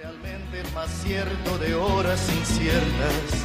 [0.00, 3.44] Realmente más cierto de horas inciertas.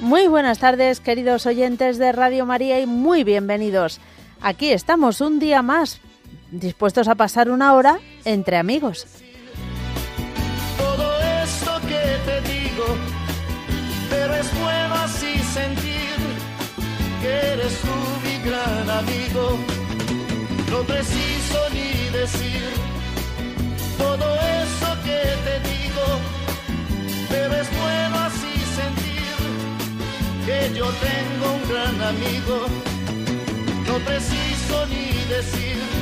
[0.00, 4.00] Muy buenas tardes, queridos oyentes de Radio María, y muy bienvenidos.
[4.40, 6.00] Aquí estamos un día más,
[6.50, 9.06] dispuestos a pasar una hora entre amigos.
[10.78, 12.86] Todo esto que te digo,
[14.10, 16.16] pero es bueno así sentir
[17.22, 17.88] que eres tú
[18.28, 19.58] mi gran amigo.
[20.70, 22.62] No preciso ni decir
[23.98, 24.26] todo
[24.62, 26.06] eso que te digo,
[27.28, 29.36] pero es bueno así sentir
[30.46, 32.66] que yo tengo un gran amigo.
[33.86, 35.06] No preciso ni
[35.36, 35.93] decir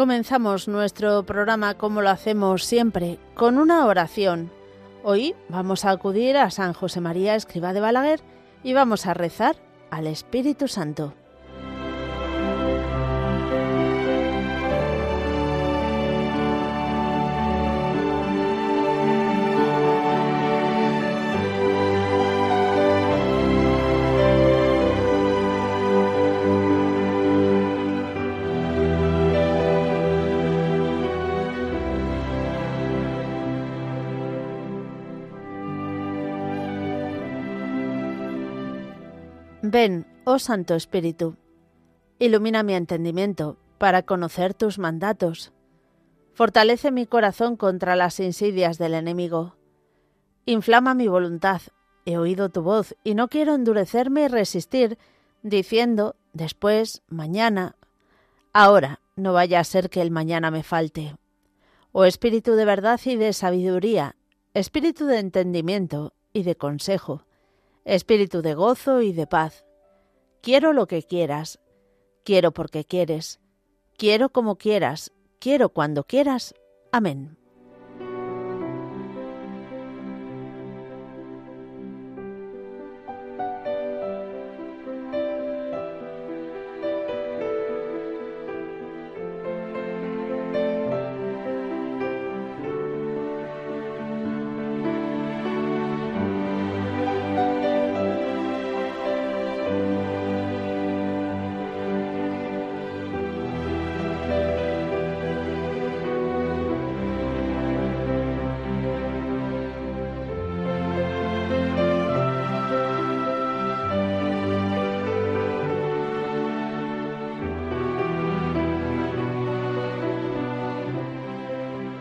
[0.00, 4.50] Comenzamos nuestro programa como lo hacemos siempre, con una oración.
[5.04, 8.20] Hoy vamos a acudir a San José María Escriba de Balaguer
[8.62, 9.56] y vamos a rezar
[9.90, 11.12] al Espíritu Santo.
[39.70, 41.36] Ven, oh Santo Espíritu,
[42.18, 45.52] ilumina mi entendimiento para conocer tus mandatos.
[46.32, 49.54] Fortalece mi corazón contra las insidias del enemigo.
[50.44, 51.62] Inflama mi voluntad.
[52.04, 54.98] He oído tu voz y no quiero endurecerme y resistir,
[55.44, 57.76] diciendo después, mañana.
[58.52, 61.14] Ahora, no vaya a ser que el mañana me falte.
[61.92, 64.16] Oh Espíritu de verdad y de sabiduría,
[64.52, 67.22] Espíritu de entendimiento y de consejo,
[67.84, 69.64] Espíritu de gozo y de paz.
[70.42, 71.60] Quiero lo que quieras,
[72.24, 73.40] quiero porque quieres,
[73.96, 76.54] quiero como quieras, quiero cuando quieras.
[76.92, 77.39] Amén.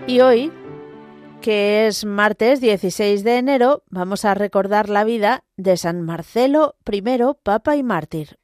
[0.10, 0.52] Y hoy,
[1.40, 7.04] que es martes 16 de enero, vamos a recordar la vida de San Marcelo I,
[7.44, 8.39] Papa y Mártir.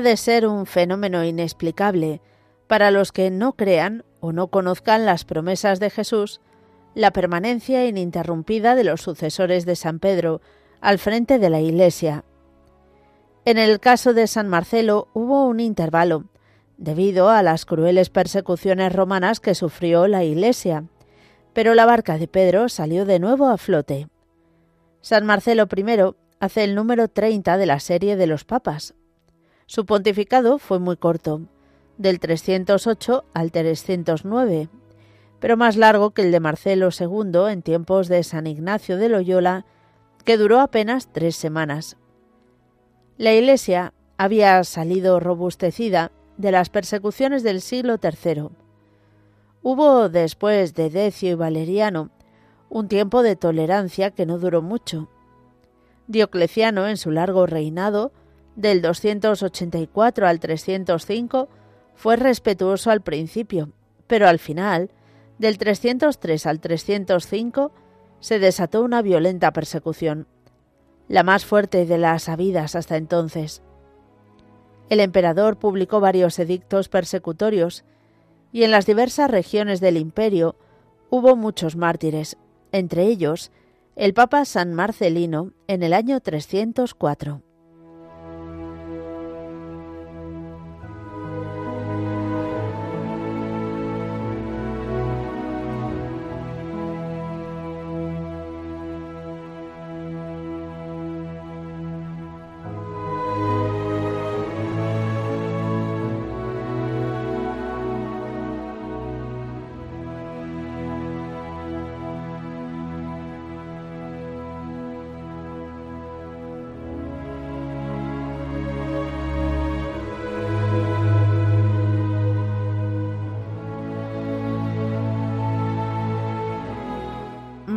[0.00, 2.20] De ser un fenómeno inexplicable
[2.66, 6.40] para los que no crean o no conozcan las promesas de Jesús,
[6.94, 10.40] la permanencia ininterrumpida de los sucesores de San Pedro
[10.80, 12.24] al frente de la Iglesia.
[13.44, 16.24] En el caso de San Marcelo hubo un intervalo,
[16.76, 20.84] debido a las crueles persecuciones romanas que sufrió la Iglesia,
[21.52, 24.08] pero la barca de Pedro salió de nuevo a flote.
[25.00, 28.94] San Marcelo I hace el número 30 de la serie de los papas.
[29.68, 31.42] Su pontificado fue muy corto.
[31.98, 34.70] del 308 al 309,
[35.40, 39.66] pero más largo que el de Marcelo II en tiempos de San Ignacio de Loyola,
[40.24, 41.98] que duró apenas tres semanas.
[43.18, 48.48] La Iglesia había salido robustecida de las persecuciones del siglo III.
[49.62, 52.10] Hubo, después de Decio y Valeriano,
[52.70, 55.10] un tiempo de tolerancia que no duró mucho.
[56.06, 58.12] Diocleciano, en su largo reinado,
[58.58, 61.48] del 284 al 305,
[61.94, 63.70] fue respetuoso al principio,
[64.08, 64.90] pero al final,
[65.38, 67.70] del 303 al 305,
[68.18, 70.26] se desató una violenta persecución,
[71.06, 73.62] la más fuerte de las habidas hasta entonces.
[74.90, 77.84] El emperador publicó varios edictos persecutorios,
[78.50, 80.56] y en las diversas regiones del imperio
[81.10, 82.36] hubo muchos mártires,
[82.72, 83.52] entre ellos
[83.94, 87.42] el Papa San Marcelino en el año 304.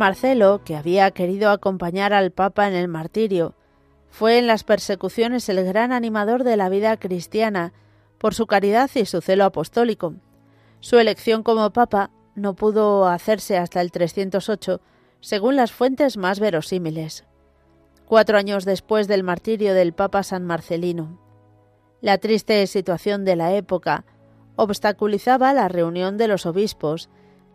[0.02, 3.54] Marcelo, que había querido acompañar al Papa en el martirio,
[4.10, 7.72] fue en las persecuciones el gran animador de la vida cristiana
[8.18, 10.14] por su caridad y su celo apostólico.
[10.80, 14.80] Su elección como Papa no pudo hacerse hasta el 308,
[15.20, 17.24] según las fuentes más verosímiles,
[18.04, 21.20] cuatro años después del martirio del Papa San Marcelino.
[22.00, 24.04] La triste situación de la época
[24.56, 27.08] obstaculizaba la reunión de los obispos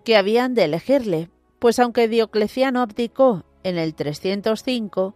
[0.05, 5.15] que habían de elegirle pues aunque Diocleciano abdicó en el 305,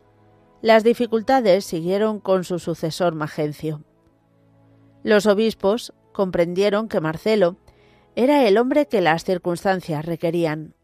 [0.61, 3.83] las dificultades siguieron con su sucesor Magencio.
[5.03, 7.57] Los obispos comprendieron que Marcelo
[8.15, 10.75] era el hombre que las circunstancias requerían.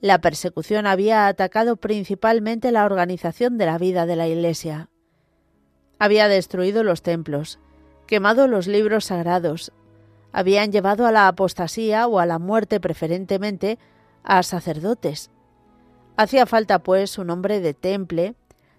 [0.00, 4.88] La persecución había atacado principalmente la organización de la vida de la Iglesia.
[5.98, 7.58] Había destruido los templos,
[8.06, 9.72] quemado los libros sagrados,
[10.32, 13.78] habían llevado a la apostasía o a la muerte preferentemente
[14.26, 15.30] a sacerdotes.
[16.18, 18.34] Hacía falta, pues, un hombre de temple,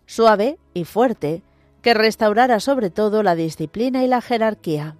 [0.05, 1.41] suave y fuerte,
[1.81, 4.97] que restaurara sobre todo la disciplina y la jerarquía.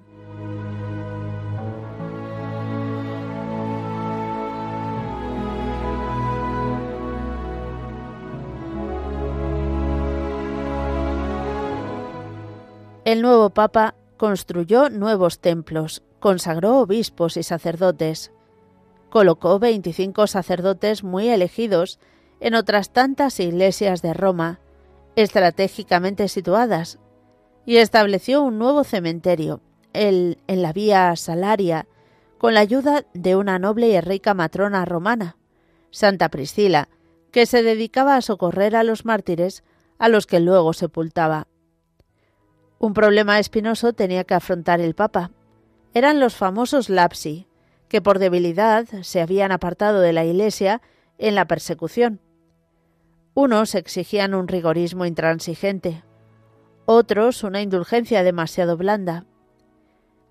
[13.04, 18.34] El nuevo Papa construyó nuevos templos, consagró obispos y sacerdotes,
[19.18, 21.98] colocó 25 sacerdotes muy elegidos
[22.40, 24.60] en otras tantas iglesias de Roma,
[25.16, 27.00] estratégicamente situadas,
[27.66, 29.62] y estableció un nuevo cementerio,
[29.94, 31.88] el, en la vía Salaria,
[32.38, 35.36] con la ayuda de una noble y rica matrona romana,
[35.90, 36.88] Santa Priscila,
[37.32, 39.64] que se dedicaba a socorrer a los mártires
[39.98, 41.48] a los que luego sepultaba.
[42.78, 45.32] Un problema espinoso tenía que afrontar el Papa.
[45.96, 47.47] Eran los famosos lapsi,
[47.90, 50.82] que por debilidad se habían apartado de la Iglesia
[51.18, 52.20] en la persecución.
[53.34, 56.04] Unos exigían un rigorismo intransigente,
[56.86, 59.26] otros una indulgencia demasiado blanda.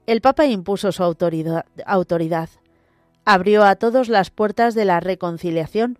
[0.06, 2.48] El Papa impuso su autoridad, autoridad,
[3.24, 5.98] abrió a todos las puertas de la reconciliación,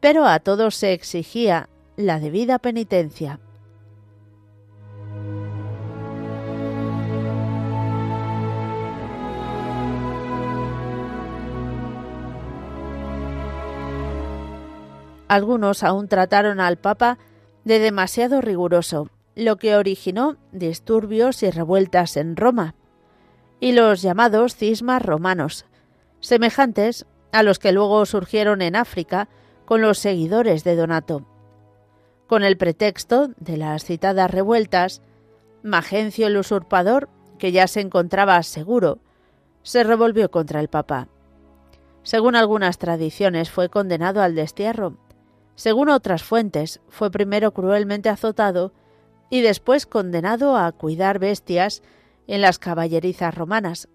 [0.00, 3.40] pero a todos se exigía la debida penitencia.
[15.28, 17.18] Algunos aún trataron al Papa
[17.64, 22.74] de demasiado riguroso, lo que originó disturbios y revueltas en Roma,
[23.58, 25.66] y los llamados cismas romanos,
[26.20, 29.28] semejantes a los que luego surgieron en África
[29.64, 31.26] con los seguidores de Donato.
[32.28, 35.02] Con el pretexto de las citadas revueltas,
[35.62, 39.00] Magencio el usurpador, que ya se encontraba seguro,
[39.64, 41.08] se revolvió contra el Papa.
[42.04, 44.94] Según algunas tradiciones, fue condenado al destierro
[45.56, 48.72] según otras fuentes, fue primero cruelmente azotado
[49.30, 51.82] y después condenado a cuidar bestias
[52.26, 53.88] en las caballerizas romanas.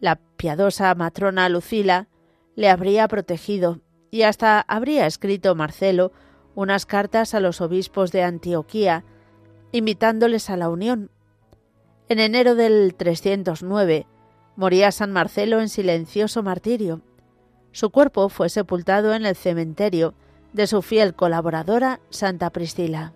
[0.00, 2.08] La piadosa matrona Lucila
[2.56, 3.80] le habría protegido
[4.10, 6.12] y hasta habría escrito Marcelo
[6.56, 9.04] unas cartas a los obispos de Antioquía,
[9.70, 11.10] invitándoles a la unión.
[12.08, 14.06] En enero del 309
[14.56, 17.02] moría San Marcelo en silencioso martirio.
[17.72, 20.14] Su cuerpo fue sepultado en el cementerio
[20.56, 23.15] de su fiel colaboradora Santa Priscila.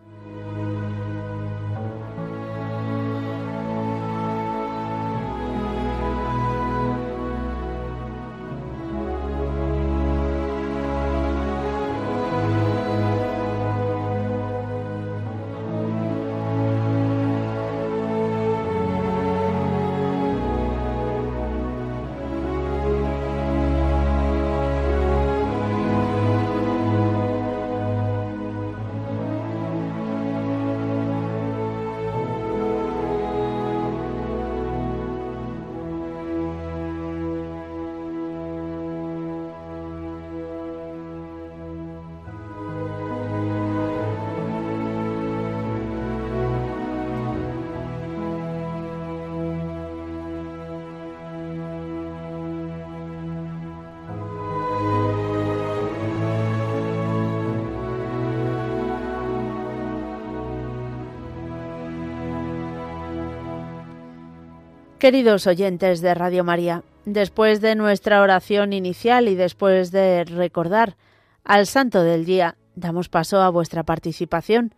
[65.00, 70.98] Queridos oyentes de Radio María, después de nuestra oración inicial y después de recordar
[71.42, 74.74] al Santo del Día, damos paso a vuestra participación.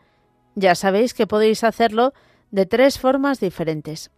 [0.55, 2.13] Ya sabéis que podéis hacerlo
[2.53, 4.13] de tres formas diferentes.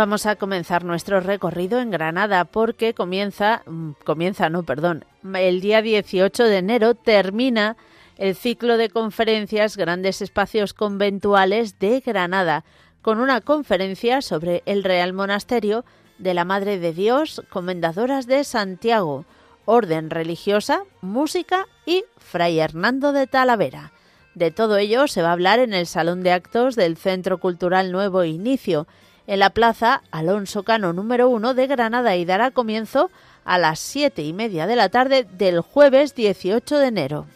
[0.04, 5.80] Vamos a comenzar nuestro recorrido en Granada porque comienza, mm, comienza, no, perdón, el día
[5.80, 7.78] 18 de enero termina
[8.18, 12.66] el ciclo de conferencias Grandes Espacios Conventuales de Granada,
[13.00, 15.86] con una conferencia sobre el Real Monasterio
[16.18, 19.24] de la Madre de Dios, Comendadoras de Santiago,
[19.64, 23.92] Orden Religiosa, Música y Fray Hernando de Talavera.
[24.34, 27.90] De todo ello se va a hablar en el Salón de Actos del Centro Cultural
[27.90, 28.86] Nuevo Inicio,
[29.26, 33.10] en la plaza Alonso Cano número 1 de Granada y dará comienzo
[33.44, 37.26] a las siete y media de la tarde del jueves 18 de enero.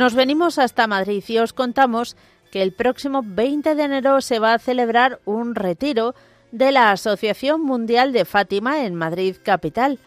[0.00, 2.16] Nos venimos hasta Madrid y os contamos
[2.50, 6.14] que el próximo 20 de enero se va a celebrar un retiro
[6.52, 9.98] de la Asociación Mundial de Fátima en Madrid capital.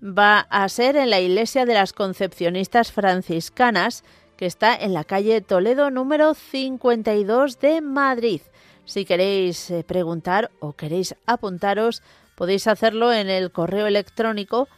[0.00, 4.04] Va a ser en la Iglesia de las Concepcionistas Franciscanas,
[4.36, 8.42] que está en la calle Toledo número 52 de Madrid.
[8.84, 12.04] Si queréis eh, preguntar o queréis apuntaros,
[12.36, 14.68] podéis hacerlo en el correo electrónico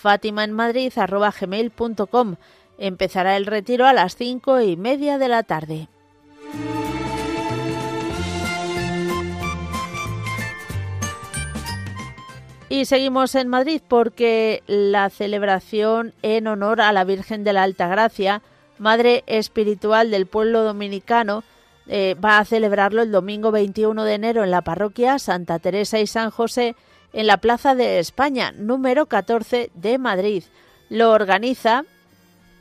[0.00, 2.36] fatimaenmadrid.com
[2.78, 5.88] Empezará el retiro a las cinco y media de la tarde.
[12.70, 17.88] Y seguimos en Madrid porque la celebración en honor a la Virgen de la Alta
[17.88, 18.42] Gracia,
[18.78, 21.42] Madre Espiritual del pueblo dominicano,
[21.88, 26.06] eh, va a celebrarlo el domingo 21 de enero en la parroquia Santa Teresa y
[26.06, 26.76] San José
[27.12, 30.44] en la Plaza de España, número 14 de Madrid.
[30.88, 31.84] Lo organiza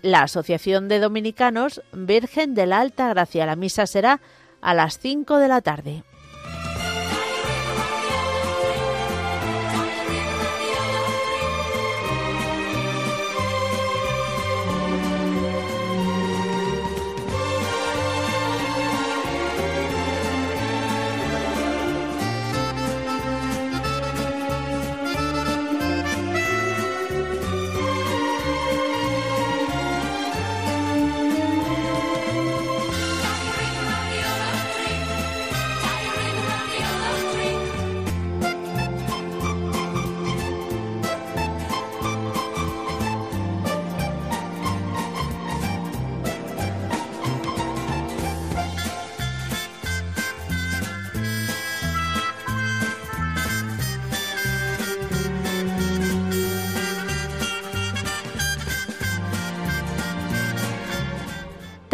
[0.01, 3.45] la Asociación de Dominicanos Virgen de la Alta Gracia.
[3.45, 4.21] La misa será
[4.61, 6.03] a las 5 de la tarde.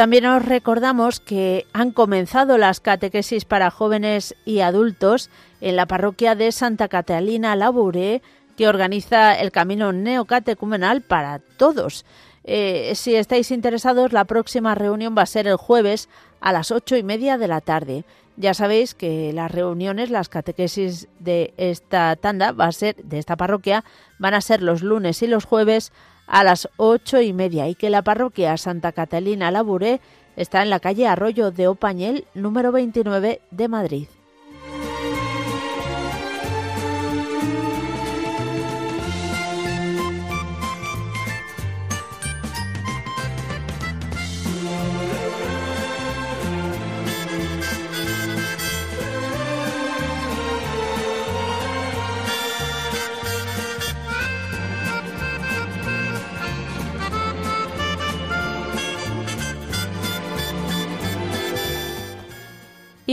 [0.05, 5.31] También os recordamos que han comenzado las catequesis para jóvenes y adultos
[5.62, 8.21] en la parroquia de Santa Catalina Labouré,
[8.55, 12.05] que organiza el camino neocatecumenal para todos.
[12.43, 16.07] Eh, si estáis interesados, la próxima reunión va a ser el jueves
[16.39, 18.05] a las ocho y media de la tarde.
[18.38, 23.38] Ya sabéis que las reuniones, las catequesis de esta tanda, va a ser de esta
[23.38, 23.83] parroquia,
[24.19, 25.91] van a ser los lunes y los jueves
[26.27, 30.01] a las ocho y media y que la parroquia Santa Catalina Labouré
[30.36, 34.07] está en la calle Arroyo de Opañel, número 29 de Madrid.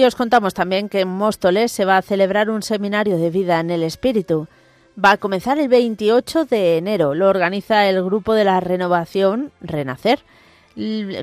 [0.02, 3.60] Y os contamos también que en Móstoles se va a celebrar un seminario de vida
[3.60, 4.48] en el espíritu.
[4.98, 7.14] Va a comenzar el 28 de enero.
[7.14, 10.24] Lo organiza el grupo de la renovación Renacer.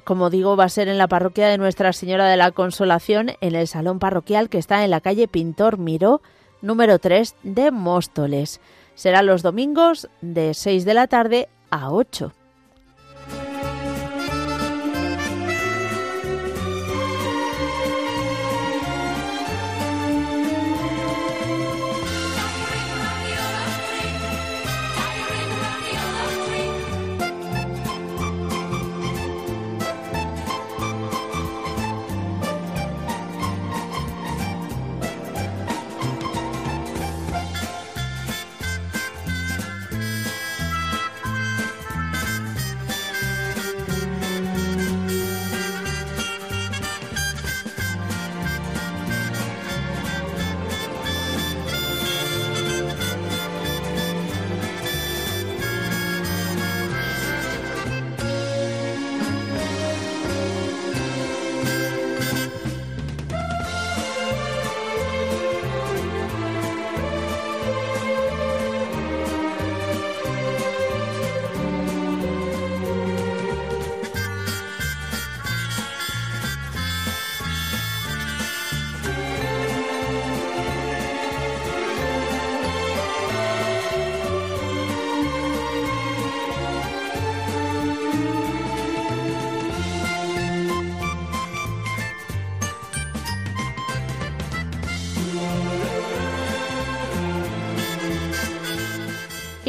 [0.05, 3.55] Como digo, va a ser en la parroquia de Nuestra Señora de la Consolación, en
[3.55, 6.21] el salón parroquial que está en la calle Pintor Miró,
[6.61, 8.61] número 3 de Móstoles.
[8.95, 12.31] Será los domingos de 6 de la tarde a 8.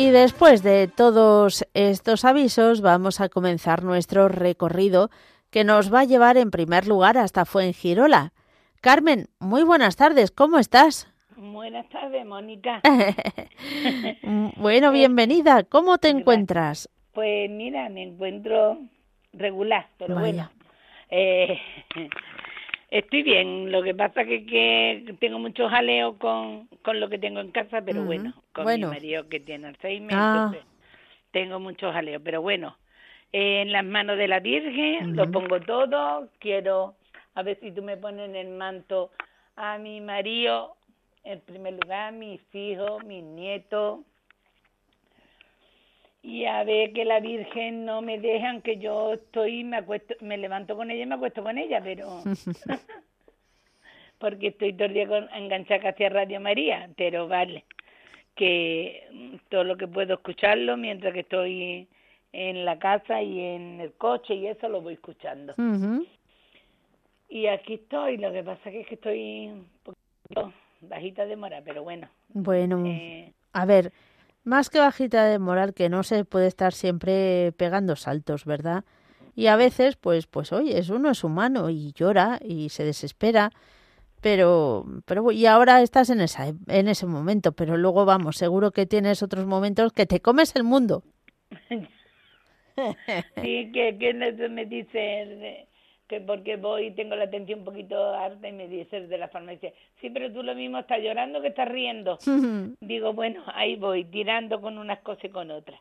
[0.00, 5.10] Y después de todos estos avisos vamos a comenzar nuestro recorrido
[5.50, 8.32] que nos va a llevar en primer lugar hasta Fuengirola.
[8.80, 11.06] Carmen, muy buenas tardes, ¿cómo estás?
[11.36, 12.80] Buenas tardes, Mónica.
[14.56, 15.64] bueno, eh, bienvenida.
[15.64, 16.88] ¿Cómo te encuentras?
[17.12, 18.78] Pues mira, me encuentro
[19.34, 20.50] regular, pero bueno.
[21.10, 21.58] Eh,
[22.90, 27.38] Estoy bien, lo que pasa que, que tengo mucho jaleo con, con lo que tengo
[27.38, 30.52] en casa, pero bueno, con mi marido que tiene seis meses, ah.
[31.30, 32.76] tengo mucho jaleo, pero bueno,
[33.30, 36.96] en las manos de la Virgen, lo pongo todo, quiero,
[37.34, 39.12] a ver si tú me pones en el manto
[39.54, 40.74] a mi marido,
[41.22, 44.00] en primer lugar, mis hijos, mis nietos,
[46.22, 50.36] y a ver que la Virgen no me dejan que yo estoy, me acuesto, me
[50.36, 52.22] levanto con ella y me acuesto con ella, pero
[54.18, 57.64] porque estoy todo el día con, enganchada casi a Radio María, pero vale,
[58.34, 61.88] que todo lo que puedo escucharlo mientras que estoy
[62.32, 65.54] en la casa y en el coche y eso lo voy escuchando.
[67.28, 70.52] Y aquí estoy, lo que pasa es que estoy un poquito
[70.82, 72.08] bajita de moral, pero bueno.
[72.28, 73.92] Bueno, eh, a ver,
[74.44, 78.84] más que bajita de moral, que no se puede estar siempre pegando saltos, ¿verdad?
[79.34, 83.50] Y a veces, pues, pues, oye, uno es humano y llora y se desespera,
[84.20, 88.86] pero, pero, y ahora estás en esa, en ese momento, pero luego vamos, seguro que
[88.86, 91.04] tienes otros momentos que te comes el mundo.
[93.42, 95.68] sí, que, que me dice
[96.10, 99.28] que porque voy y tengo la atención un poquito harta y me dice de la
[99.28, 102.18] farmacia, sí, pero tú lo mismo estás llorando que estás riendo.
[102.80, 105.80] Digo, bueno, ahí voy, tirando con unas cosas y con otras.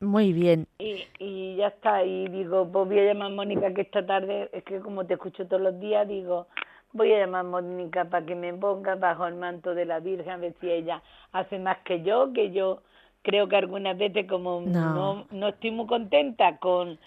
[0.00, 0.66] Muy bien.
[0.80, 4.50] Y, y ya está, y digo, pues voy a llamar a Mónica que esta tarde,
[4.52, 6.48] es que como te escucho todos los días, digo,
[6.92, 10.32] voy a llamar a Mónica para que me ponga bajo el manto de la Virgen,
[10.32, 12.82] a ver si ella hace más que yo, que yo
[13.22, 16.98] creo que algunas veces como no, no, estoy muy contenta con...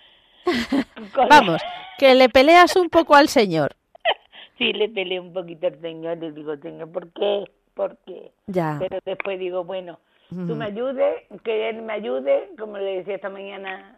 [1.29, 1.61] Vamos,
[1.97, 3.75] que le peleas un poco al Señor.
[4.57, 7.45] sí, le peleé un poquito al Señor, le digo, Señor, ¿por qué?
[7.73, 8.31] ¿Por qué?
[8.47, 8.77] Ya.
[8.79, 9.99] Pero después digo, bueno,
[10.29, 13.97] tú me ayudes, que Él me ayude, como le decía esta mañana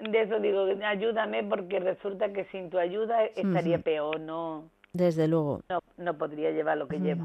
[0.00, 4.64] de eso digo, ayúdame porque resulta que sin tu ayuda estaría peor, no.
[4.92, 5.60] Desde luego.
[5.68, 7.24] No, no podría llevar lo que lleva.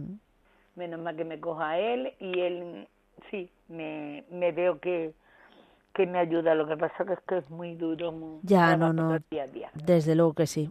[0.75, 2.87] Menos mal que me coja él y él
[3.31, 5.13] sí, me, me veo que,
[5.95, 6.53] que me ayuda.
[6.53, 8.11] Lo que pasa es que es muy duro.
[8.11, 9.17] Muy, ya, no, no.
[9.73, 10.69] Desde luego que sí.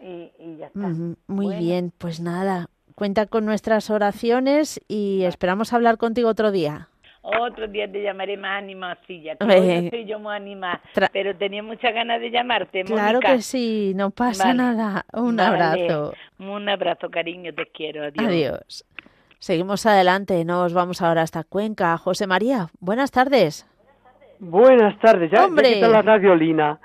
[0.00, 0.92] Y, y ya está.
[1.26, 2.68] Muy bien, pues nada.
[2.94, 6.88] Cuenta con nuestras oraciones y esperamos hablar contigo otro día.
[7.22, 9.36] Otro día te llamaré más animacilla.
[9.40, 10.80] no estoy yo muy animada,
[11.12, 15.04] pero tenía muchas ganas de llamarte, Claro que sí, no pasa nada.
[15.12, 16.14] Un abrazo.
[16.38, 18.04] Un abrazo, cariño, te quiero.
[18.04, 18.26] Adiós.
[18.26, 18.84] Adiós.
[19.40, 21.98] Seguimos adelante, nos vamos ahora hasta Cuenca.
[21.98, 23.66] José María, buenas tardes.
[24.38, 25.80] Buenas tardes, ya, ¡Hombre!
[25.80, 26.78] la radiolina.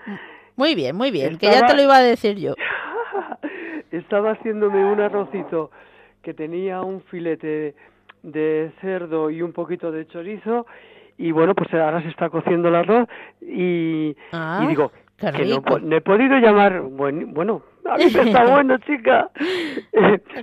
[0.55, 2.53] Muy bien, muy bien, que ya te lo iba a decir yo.
[3.91, 5.71] Estaba haciéndome un arrocito
[6.21, 7.75] que tenía un filete
[8.23, 10.65] de cerdo y un poquito de chorizo
[11.17, 13.07] y bueno, pues ahora se está cociendo el arroz
[13.41, 18.77] y, ah, digo que no, he podido llamar, bueno, bueno a mí me está bueno,
[18.79, 19.29] chica.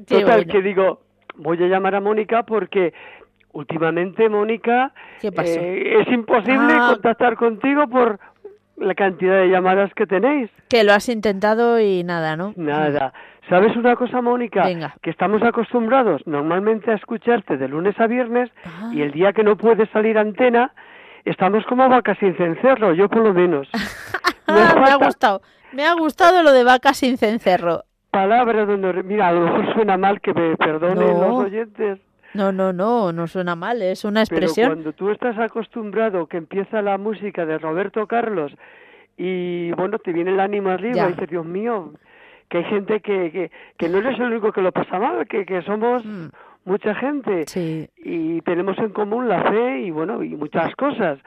[0.07, 1.01] Total, que digo,
[1.37, 2.93] voy a llamar a Mónica porque
[3.53, 6.91] últimamente, Mónica, eh, es imposible ah.
[6.93, 8.19] contactar contigo por
[8.77, 10.51] la cantidad de llamadas que tenéis.
[10.69, 12.53] Que lo has intentado y nada, ¿no?
[12.57, 13.13] Nada.
[13.49, 14.65] ¿Sabes una cosa, Mónica?
[15.03, 18.91] Que estamos acostumbrados normalmente a escucharte de lunes a viernes ah.
[18.93, 20.73] y el día que no puedes salir antena,
[21.25, 23.69] estamos como vacas sin cencerro, yo por lo menos.
[24.47, 25.41] me, ha gustado.
[25.73, 29.97] Me ha gustado lo de vacas sin cencerro palabra donde, mira, a lo mejor suena
[29.97, 32.01] mal que me perdonen los oyentes.
[32.35, 34.69] No, no, no, no suena mal, es una expresión.
[34.69, 38.53] Pero cuando tú estás acostumbrado que empieza la música de Roberto Carlos
[39.17, 41.93] y bueno, te viene el ánimo arriba y dices, Dios mío,
[42.49, 45.45] que hay gente que, que, que no eres el único que lo pasa mal, que,
[45.45, 46.27] que somos mm.
[46.65, 47.45] mucha gente
[47.97, 51.19] y tenemos en común la fe y bueno, y muchas cosas.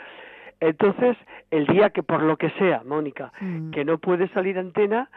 [0.59, 1.17] Entonces,
[1.49, 3.71] el día que por lo que sea, Mónica, mm.
[3.71, 5.09] que no puedes salir antena,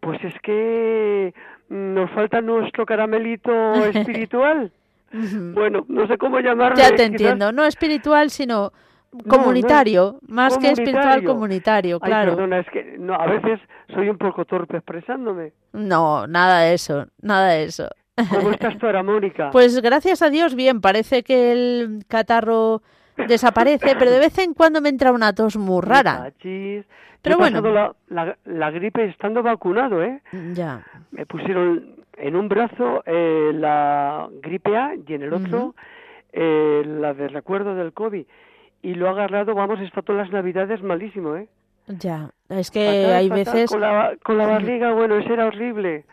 [0.00, 1.34] pues es que
[1.68, 4.72] nos falta nuestro caramelito espiritual.
[5.12, 6.76] Bueno, no sé cómo llamarlo.
[6.76, 8.72] Ya te entiendo, no espiritual, sino
[9.28, 12.32] comunitario, más que espiritual comunitario, claro.
[12.32, 13.60] Ay, perdona, es que no, a veces
[13.94, 15.52] soy un poco torpe expresándome.
[15.72, 17.88] No, nada de eso, nada de eso.
[18.30, 19.50] ¿Cómo estás tú ahora, Mónica?
[19.50, 22.82] Pues gracias a Dios, bien, parece que el catarro
[23.16, 26.32] desaparece, pero de vez en cuando me entra una tos muy rara.
[27.22, 27.60] Pero bueno.
[28.08, 30.22] La, la, gripe estando vacunado, ¿eh?
[30.52, 30.84] Ya.
[31.10, 35.74] Me pusieron en un brazo eh, la gripe A y en el otro
[36.32, 38.26] eh, la de recuerdo del COVID.
[38.82, 41.48] Y lo ha agarrado, vamos, está todas las navidades malísimo, ¿eh?
[41.88, 43.70] Ya, es que hay veces...
[43.70, 46.04] Con la, con la barriga, bueno, eso era horrible.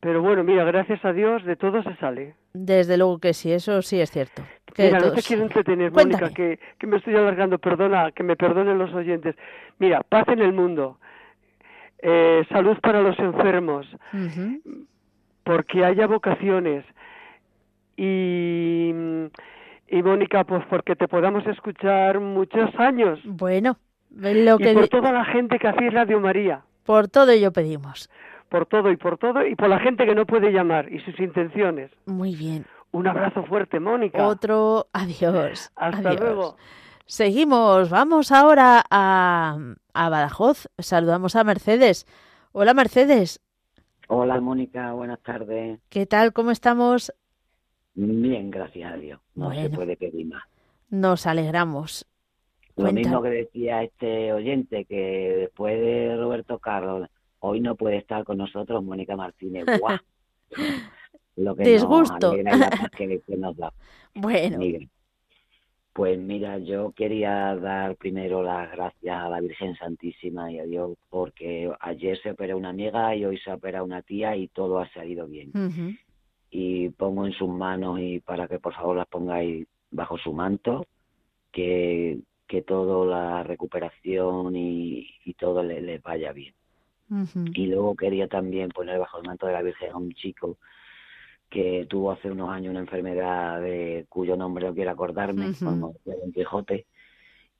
[0.00, 2.34] Pero bueno, mira, gracias a Dios de todo se sale.
[2.52, 4.42] Desde luego que sí, eso sí es cierto.
[4.78, 8.78] Mira, no te quiero entretener, Mónica, que, que, me estoy alargando, perdona, que me perdonen
[8.78, 9.34] los oyentes.
[9.78, 10.98] Mira, paz en el mundo,
[11.98, 13.86] eh, salud para los enfermos,
[15.46, 16.84] porque haya vocaciones
[17.96, 18.90] y,
[19.88, 23.20] y Mónica, pues porque te podamos escuchar muchos años.
[23.24, 23.78] Bueno,
[24.10, 26.62] Lo que y por toda la gente que hacéis Radio María.
[26.84, 28.10] Por todo ello pedimos.
[28.48, 31.18] Por todo y por todo y por la gente que no puede llamar y sus
[31.20, 31.92] intenciones.
[32.06, 32.66] Muy bien.
[32.90, 34.26] Un abrazo fuerte, Mónica.
[34.26, 35.70] Otro adiós.
[35.76, 36.56] Hasta luego.
[37.06, 39.56] Seguimos, vamos ahora a,
[39.94, 40.66] a Badajoz.
[40.78, 42.04] Saludamos a Mercedes.
[42.50, 43.45] Hola Mercedes.
[44.08, 45.80] Hola Mónica, buenas tardes.
[45.88, 46.32] ¿Qué tal?
[46.32, 47.12] ¿Cómo estamos?
[47.94, 49.20] Bien, gracias a Dios.
[49.34, 50.44] No se puede pedir más.
[50.90, 52.06] Nos alegramos.
[52.76, 57.08] Lo mismo que decía este oyente, que después de Roberto Carlos,
[57.40, 59.64] hoy no puede estar con nosotros Mónica Martínez.
[59.80, 59.98] ¡Guau!
[61.36, 62.32] Lo que Disgusto.
[62.32, 63.72] que, nos da.
[64.14, 64.58] Bueno.
[65.96, 70.98] Pues mira, yo quería dar primero las gracias a la Virgen Santísima y a Dios
[71.08, 74.92] porque ayer se operó una amiga y hoy se opera una tía y todo ha
[74.92, 75.52] salido bien.
[76.50, 80.86] Y pongo en sus manos y para que por favor las pongáis bajo su manto,
[81.50, 86.54] que que toda la recuperación y, todo les le vaya bien.
[87.54, 90.58] Y luego quería también poner bajo el manto de la Virgen a un chico
[91.48, 96.32] que tuvo hace unos años una enfermedad de cuyo nombre no quiero acordarme, como Don
[96.32, 96.86] Quijote,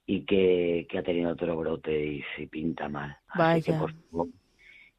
[0.05, 3.17] y que, que ha tenido otro brote y se pinta mal.
[3.27, 4.27] Así que por favor,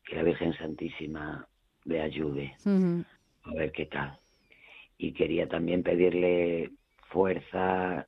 [0.04, 1.46] que la Virgen Santísima
[1.84, 4.18] le ayude a ver qué tal.
[4.96, 6.72] Y quería también pedirle
[7.08, 8.06] fuerza,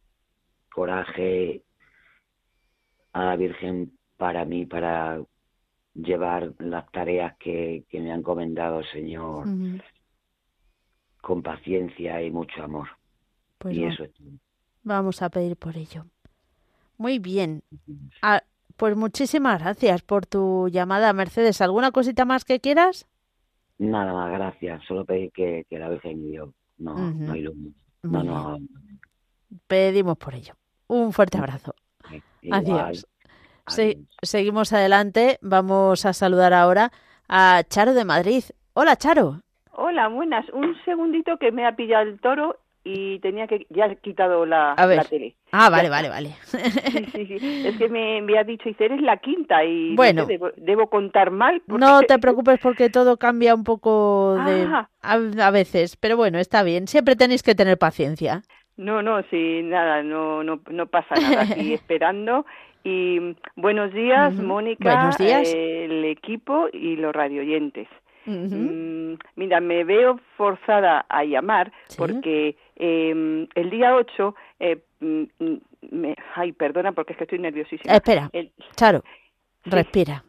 [0.73, 1.63] coraje
[3.13, 5.23] a la Virgen para mí, para
[5.95, 9.47] llevar las tareas que, me ha encomendado el Señor
[11.21, 12.89] con paciencia y mucho amor.
[13.59, 14.05] Pues y eso
[14.83, 16.07] Vamos a pedir por ello.
[16.97, 17.63] Muy bien.
[18.23, 18.43] Ah,
[18.77, 21.61] pues muchísimas gracias por tu llamada, Mercedes.
[21.61, 23.07] ¿Alguna cosita más que quieras?
[23.79, 24.83] Nada más, gracias.
[24.87, 27.35] Solo pedir que, la Virgen y yo no, no
[28.03, 28.59] No, no,
[29.67, 30.55] Pedimos por ello.
[30.87, 31.75] Un fuerte abrazo.
[32.51, 33.07] Adiós.
[34.23, 35.39] seguimos adelante.
[35.43, 36.91] Vamos a saludar ahora
[37.29, 38.45] a Charo de Madrid.
[38.73, 39.43] Hola, Charo.
[39.83, 40.47] Hola, buenas.
[40.51, 44.75] Un segundito que me ha pillado el toro y tenía que ya he quitado la,
[44.77, 45.37] la tele.
[45.53, 46.35] Ah, vale, vale, vale.
[46.45, 50.27] Sí, sí, Es que me, me ha dicho, y eres la quinta y bueno,
[50.59, 51.63] debo, contar mal.
[51.67, 54.69] No te preocupes porque todo cambia un poco de,
[55.03, 56.87] a, veces, pero bueno, está bien.
[56.87, 58.43] Siempre tenéis que tener paciencia.
[58.77, 62.45] No, no, sí, nada, no, no, no pasa nada aquí esperando.
[62.85, 65.55] Y buenos días, Mónica, buenos días.
[65.55, 67.89] el equipo y los radioyentes.
[68.27, 75.25] Mm, mira, me veo forzada a llamar porque eh, el día 8, eh, mm,
[75.91, 77.95] me, ay, perdona porque es que estoy nerviosísima.
[77.95, 78.31] Espera,
[78.77, 79.03] Charo,
[79.65, 80.25] respira.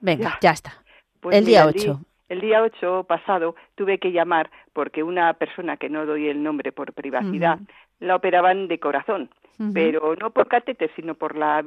[0.00, 0.72] Venga, ya, está.
[1.20, 2.00] Pues el día 8.
[2.28, 6.70] El día 8 pasado tuve que llamar porque una persona que no doy el nombre
[6.70, 7.58] por privacidad
[7.98, 9.30] la operaban de corazón,
[9.74, 11.64] pero no por catéter, sino por la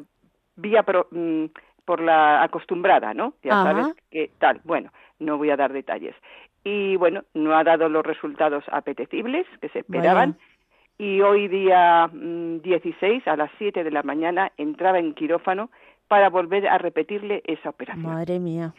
[0.55, 1.45] vía mm,
[1.85, 3.33] por la acostumbrada, ¿no?
[3.43, 4.61] Ya sabes que tal.
[4.63, 6.15] Bueno, no voy a dar detalles.
[6.63, 10.37] Y bueno, no ha dado los resultados apetecibles que se esperaban.
[10.97, 15.71] Y hoy día 16 mm, a las 7 de la mañana entraba en quirófano
[16.07, 18.13] para volver a repetirle esa operación.
[18.13, 18.73] Madre mía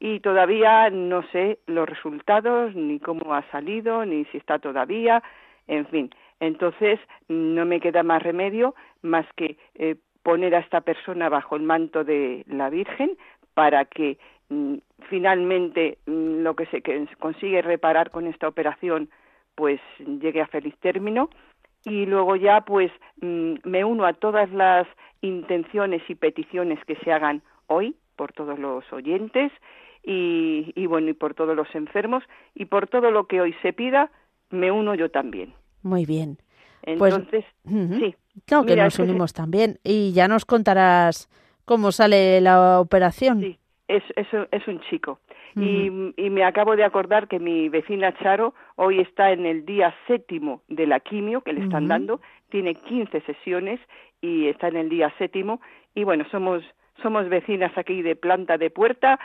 [0.00, 5.22] y todavía no sé los resultados, ni cómo ha salido, ni si está todavía,
[5.66, 6.10] en fin.
[6.40, 11.62] Entonces, no me queda más remedio más que eh, poner a esta persona bajo el
[11.62, 13.16] manto de la Virgen
[13.54, 14.74] para que mm,
[15.08, 16.82] finalmente mm, lo que se
[17.18, 19.10] consigue reparar con esta operación
[19.54, 21.30] pues llegue a feliz término
[21.84, 24.86] y luego ya pues mm, me uno a todas las
[25.20, 29.52] intenciones y peticiones que se hagan hoy por todos los oyentes
[30.04, 34.10] y, bueno, y por todos los enfermos y por todo lo que hoy se pida,
[34.50, 35.52] me uno yo también.
[35.82, 36.38] Muy bien.
[36.96, 38.14] Pues, Entonces, sí.
[38.46, 39.78] Claro que nos unimos también.
[39.84, 41.28] Y ya nos contarás
[41.64, 43.40] cómo sale la operación.
[43.40, 45.20] Sí, es, es, es un chico.
[45.56, 49.94] y, y, me acabo de acordar que mi vecina Charo hoy está en el día
[50.06, 52.20] séptimo de la quimio que le están dando,
[52.50, 53.80] tiene 15 sesiones
[54.20, 55.60] y está en el día séptimo.
[55.94, 56.62] Y bueno, somos
[57.02, 59.18] somos vecinas aquí de planta de puerta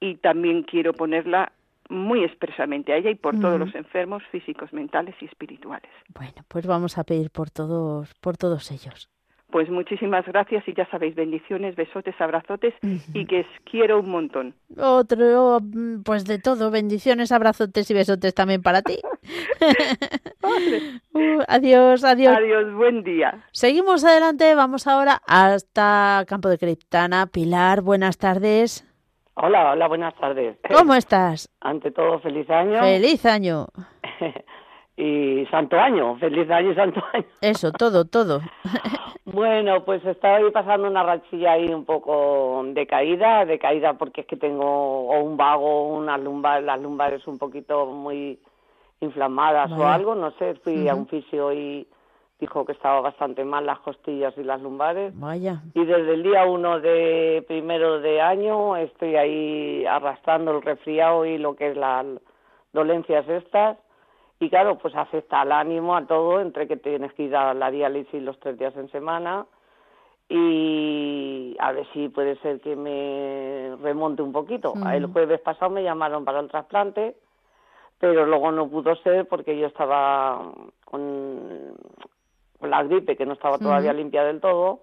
[0.00, 1.52] y también quiero ponerla
[1.90, 5.90] muy expresamente a ella y por todos los enfermos físicos, mentales y espirituales.
[6.14, 9.10] Bueno, pues vamos a pedir por todos, por todos ellos.
[9.50, 12.72] Pues muchísimas gracias y ya sabéis, bendiciones, besotes, abrazotes
[13.12, 14.54] y que os quiero un montón.
[14.78, 15.60] Otro,
[16.04, 18.98] pues de todo, bendiciones, abrazotes y besotes también para ti.
[21.12, 22.36] Uh, adiós, adiós.
[22.36, 23.44] Adiós, buen día.
[23.52, 27.26] Seguimos adelante, vamos ahora hasta Campo de Criptana.
[27.26, 28.89] Pilar, buenas tardes.
[29.42, 30.58] Hola, hola, buenas tardes.
[30.76, 31.48] ¿Cómo estás?
[31.60, 32.80] Ante todo, feliz año.
[32.80, 33.68] Feliz año.
[34.98, 37.24] y santo año, feliz año y santo año.
[37.40, 38.40] Eso, todo, todo.
[39.24, 44.26] bueno, pues estoy pasando una rachilla ahí un poco de caída, de caída porque es
[44.26, 48.38] que tengo o un vago, unas lumbares, las lumbares un poquito muy
[49.00, 51.88] inflamadas o algo, no sé, fui a un fisio y
[52.40, 55.12] dijo que estaba bastante mal las costillas y las lumbares.
[55.18, 55.62] Vaya.
[55.74, 61.38] Y desde el día uno de primero de año estoy ahí arrastrando el resfriado y
[61.38, 62.06] lo que es las
[62.72, 63.78] dolencias estas.
[64.40, 67.70] Y claro, pues afecta al ánimo, a todo, entre que tienes que ir a la
[67.70, 69.46] diálisis los tres días en semana
[70.30, 74.72] y a ver si puede ser que me remonte un poquito.
[74.92, 77.16] El jueves pasado me llamaron para el trasplante,
[77.98, 80.52] pero luego no pudo ser porque yo estaba
[80.84, 81.74] con
[82.68, 84.80] la gripe que no estaba todavía limpia del todo.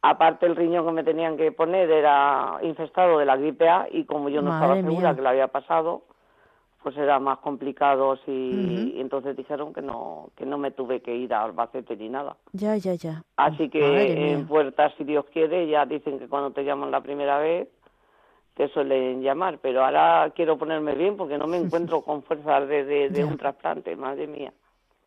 [0.00, 4.04] Aparte el riñón que me tenían que poner era infestado de la gripe A y
[4.04, 6.02] como yo no estaba segura que lo había pasado,
[6.82, 11.34] pues era más complicado y, entonces dijeron que no que no me tuve que ir
[11.34, 12.36] a Albacete ni nada.
[12.52, 13.22] Ya, ya, ya.
[13.36, 17.38] Así que en puertas, si Dios quiere, ya dicen que cuando te llaman la primera
[17.38, 17.68] vez
[18.54, 23.08] te suelen llamar, pero ahora quiero ponerme bien porque no me encuentro con fuerzas de,
[23.10, 24.52] de un trasplante, madre mía.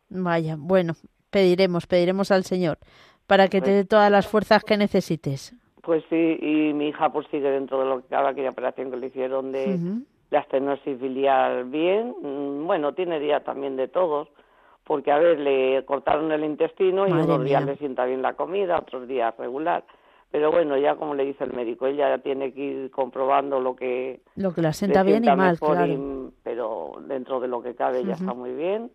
[0.08, 0.94] Vaya, bueno,
[1.32, 2.78] pediremos, pediremos al Señor
[3.26, 5.54] para que te pues dé todas las fuerzas que necesites.
[5.82, 8.98] Pues sí, y mi hija pues sigue dentro de lo que cada aquella operación que
[8.98, 9.78] le hicieron de
[10.30, 12.14] la estenosis biliar bien.
[12.22, 14.28] Mm, bueno, tiene día también de todos,
[14.84, 18.78] porque a ver, le cortaron el intestino y unos días le sienta bien la comida,
[18.78, 19.84] otros días regular.
[20.30, 23.76] Pero bueno, ya como le dice el médico, ella ya tiene que ir comprobando lo
[23.76, 24.20] que...
[24.36, 26.32] Lo que la sienta bien y mal, claro.
[26.42, 28.90] pero dentro de lo que cabe ya está muy bien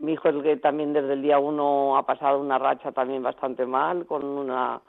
[0.00, 3.66] mi hijo el que también desde el día uno ha pasado una racha también bastante
[3.66, 4.80] mal con una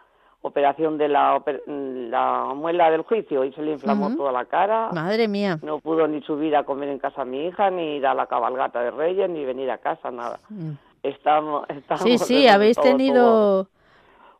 [0.42, 4.90] operación de la, la muela del juicio y se le inflamó toda la cara.
[4.92, 5.60] Madre mía.
[5.62, 8.26] No pudo ni subir a comer en casa a mi hija, ni ir a la
[8.26, 10.40] cabalgata de Reyes, ni venir a casa, nada.
[10.50, 10.72] Mm.
[11.04, 13.68] Estamos, estamos sí, sí, habéis tenido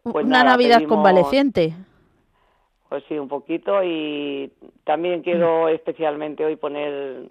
[0.04, 1.76] pues una Navidad convaleciente.
[2.90, 4.52] Pues sí, un poquito y
[4.84, 7.30] también quiero especialmente hoy poner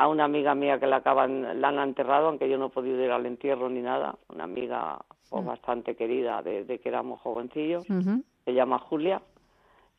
[0.00, 3.04] a una amiga mía que la acaban, la han enterrado, aunque yo no he podido
[3.04, 8.54] ir al entierro ni nada, una amiga pues, bastante querida desde que éramos jovencillos, se
[8.54, 9.20] llama Julia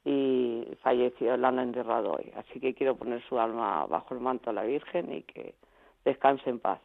[0.04, 4.50] y falleció, la han enterrado hoy, así que quiero poner su alma bajo el manto
[4.50, 5.54] de la Virgen y que
[6.04, 6.80] descanse en paz.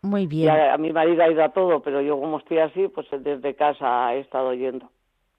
[0.00, 0.48] Muy bien.
[0.48, 4.14] a, mi marido ha ido a todo, pero yo como estoy así, pues desde casa
[4.14, 4.90] he estado yendo.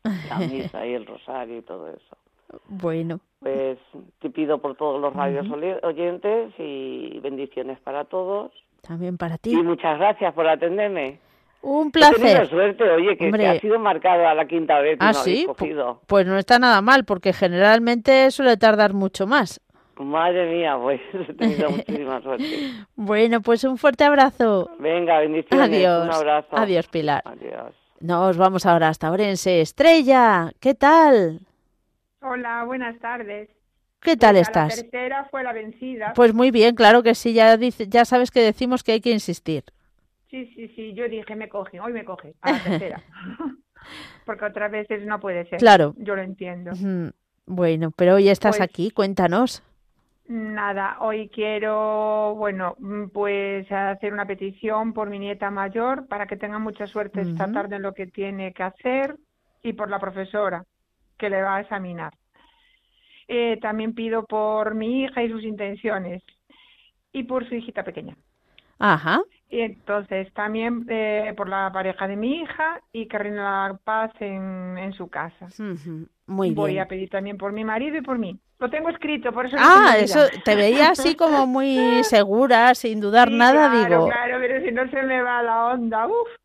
[0.03, 2.17] La misa y el rosario y todo eso.
[2.67, 3.19] Bueno.
[3.39, 3.77] Pues
[4.19, 5.45] te pido por todos los radios
[5.83, 8.51] oyentes y bendiciones para todos.
[8.81, 9.51] También para ti.
[9.51, 11.19] Y muchas gracias por atenderme.
[11.61, 12.43] Un placer.
[12.43, 14.97] He suerte, oye, que ha sido marcado a la quinta vez.
[14.99, 15.47] ¿Ah, sí?
[16.07, 19.61] Pues no está nada mal, porque generalmente suele tardar mucho más.
[19.97, 22.45] Madre mía, pues he tenido muchísima suerte.
[22.95, 24.71] Bueno, pues un fuerte abrazo.
[24.79, 25.69] Venga, bendiciones.
[25.69, 26.05] Adiós.
[26.05, 26.47] Un abrazo.
[26.51, 27.21] Adiós, Pilar.
[27.25, 27.73] Adiós.
[28.01, 29.61] Nos vamos ahora hasta Orense.
[29.61, 31.39] Estrella, ¿qué tal?
[32.25, 33.49] Hola, buenas tardes.
[33.99, 34.77] ¿Qué tal estás?
[34.77, 36.13] La tercera fue la vencida.
[36.15, 39.11] Pues muy bien, claro que sí, ya, dice, ya sabes que decimos que hay que
[39.11, 39.65] insistir.
[40.29, 43.03] Sí, sí, sí, yo dije, me coge, hoy me coge, a la tercera.
[44.25, 45.59] Porque otras veces no puede ser.
[45.59, 45.95] Claro.
[45.97, 46.71] Yo lo entiendo.
[47.45, 49.61] Bueno, pero hoy estás pues aquí, cuéntanos.
[50.27, 52.77] Nada, hoy quiero, bueno,
[53.11, 57.75] pues hacer una petición por mi nieta mayor para que tenga mucha suerte esta tarde
[57.75, 59.17] en lo que tiene que hacer
[59.61, 60.63] y por la profesora
[61.23, 62.13] que le va a examinar.
[63.29, 66.21] Eh, también pido por mi hija y sus intenciones
[67.13, 68.17] y por su hijita pequeña.
[68.77, 69.21] Ajá.
[69.49, 74.11] Y entonces también eh, por la pareja de mi hija y que reina la paz
[74.19, 75.47] en, en su casa.
[76.27, 76.55] Muy bien.
[76.55, 78.37] Voy a pedir también por mi marido y por mí.
[78.59, 79.55] Lo tengo escrito, por eso.
[79.57, 84.07] Ah, eso te veía así como muy segura, sin dudar nada, digo.
[84.07, 86.42] Claro, pero si no se me va la onda, uff.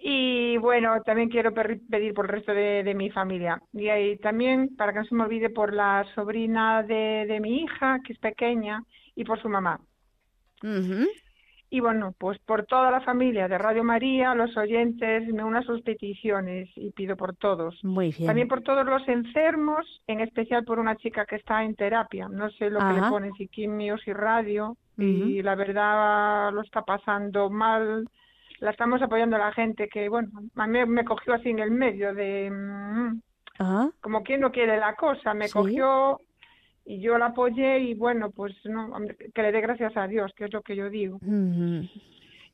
[0.00, 3.60] Y bueno, también quiero pedir por el resto de, mi familia.
[3.72, 7.62] Y ahí también, para que no se me olvide, por la sobrina de, de mi
[7.62, 8.82] hija, que es pequeña,
[9.14, 9.80] y por su mamá.
[11.70, 15.82] Y bueno, pues por toda la familia de Radio María, los oyentes, me unas sus
[15.82, 17.78] peticiones y pido por todos.
[17.84, 18.26] Muy bien.
[18.26, 22.28] También por todos los enfermos, en especial por una chica que está en terapia.
[22.28, 26.82] No sé lo que le ponen, si quimios y radio, y la verdad lo está
[26.82, 28.08] pasando mal
[28.60, 31.70] la estamos apoyando a la gente que, bueno, a mí me cogió así en el
[31.70, 32.50] medio de...
[32.50, 33.20] Mm,
[34.00, 36.20] como quien no quiere la cosa, me cogió
[36.84, 38.92] y yo la apoyé y bueno, pues no,
[39.34, 41.18] que le dé gracias a Dios, que es lo que yo digo.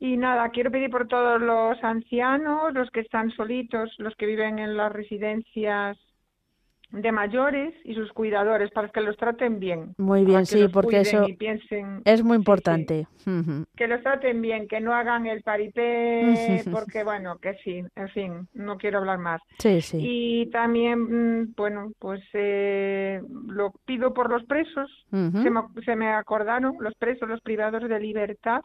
[0.00, 4.58] Y nada, quiero pedir por todos los ancianos, los que están solitos, los que viven
[4.58, 5.98] en las residencias
[6.90, 9.94] de mayores y sus cuidadores para que los traten bien.
[9.98, 11.26] Muy bien, sí, porque eso
[12.04, 13.06] es muy importante.
[13.76, 18.48] Que los traten bien, que no hagan el paripé, porque bueno, que sí, en fin,
[18.54, 19.40] no quiero hablar más.
[19.58, 19.98] Sí, sí.
[20.00, 26.08] Y también, mm, bueno, pues eh, lo pido por los presos, se, me, se me
[26.08, 28.60] acordaron, los presos, los privados de libertad,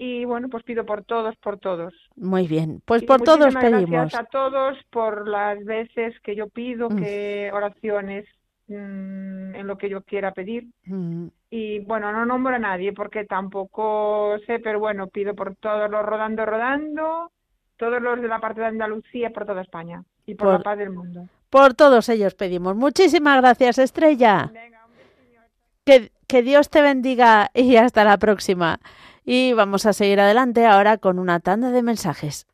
[0.00, 1.92] y bueno, pues pido por todos, por todos.
[2.14, 3.90] Muy bien, pues por todos pedimos.
[3.90, 6.96] Gracias a todos por las veces que yo pido, mm.
[6.96, 8.24] que oraciones
[8.68, 10.68] mm, en lo que yo quiera pedir.
[10.84, 11.26] Mm.
[11.50, 16.06] Y bueno, no nombro a nadie porque tampoco sé, pero bueno, pido por todos los
[16.06, 17.32] rodando, rodando,
[17.76, 20.90] todos los de la parte de Andalucía, por toda España y por, la paz del
[20.90, 21.26] mundo.
[21.50, 22.76] Por todos ellos pedimos.
[22.76, 24.52] Muchísimas gracias, Estrella.
[25.84, 28.78] que, que Dios te bendiga y hasta la próxima.
[29.30, 32.46] Y vamos a seguir adelante ahora con una tanda de mensajes.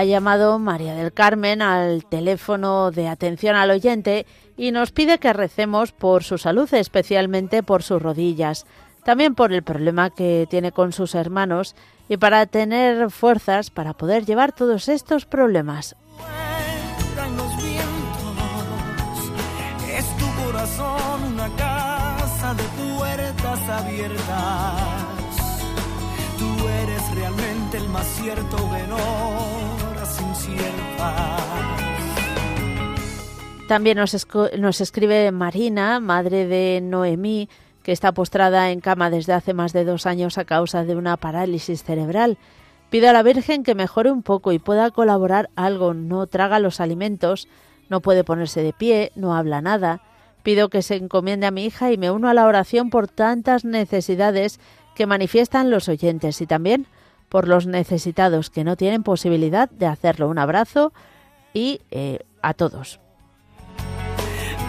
[0.00, 4.24] Ha llamado María del Carmen al teléfono de atención al oyente
[4.56, 8.64] y nos pide que recemos por su salud, especialmente por sus rodillas,
[9.04, 11.76] también por el problema que tiene con sus hermanos
[12.08, 15.94] y para tener fuerzas para poder llevar todos estos problemas.
[26.38, 28.56] Tú eres realmente el más cierto
[33.68, 34.26] También nos,
[34.58, 37.48] nos escribe Marina, madre de Noemí,
[37.84, 41.16] que está postrada en cama desde hace más de dos años a causa de una
[41.16, 42.36] parálisis cerebral.
[42.90, 45.94] Pido a la Virgen que mejore un poco y pueda colaborar algo.
[45.94, 47.46] No traga los alimentos,
[47.88, 50.02] no puede ponerse de pie, no habla nada.
[50.42, 53.64] Pido que se encomiende a mi hija y me uno a la oración por tantas
[53.64, 54.58] necesidades
[54.96, 56.86] que manifiestan los oyentes y también
[57.30, 60.28] por los necesitados que no tienen posibilidad de hacerlo.
[60.28, 60.92] Un abrazo
[61.54, 63.00] y eh, a todos.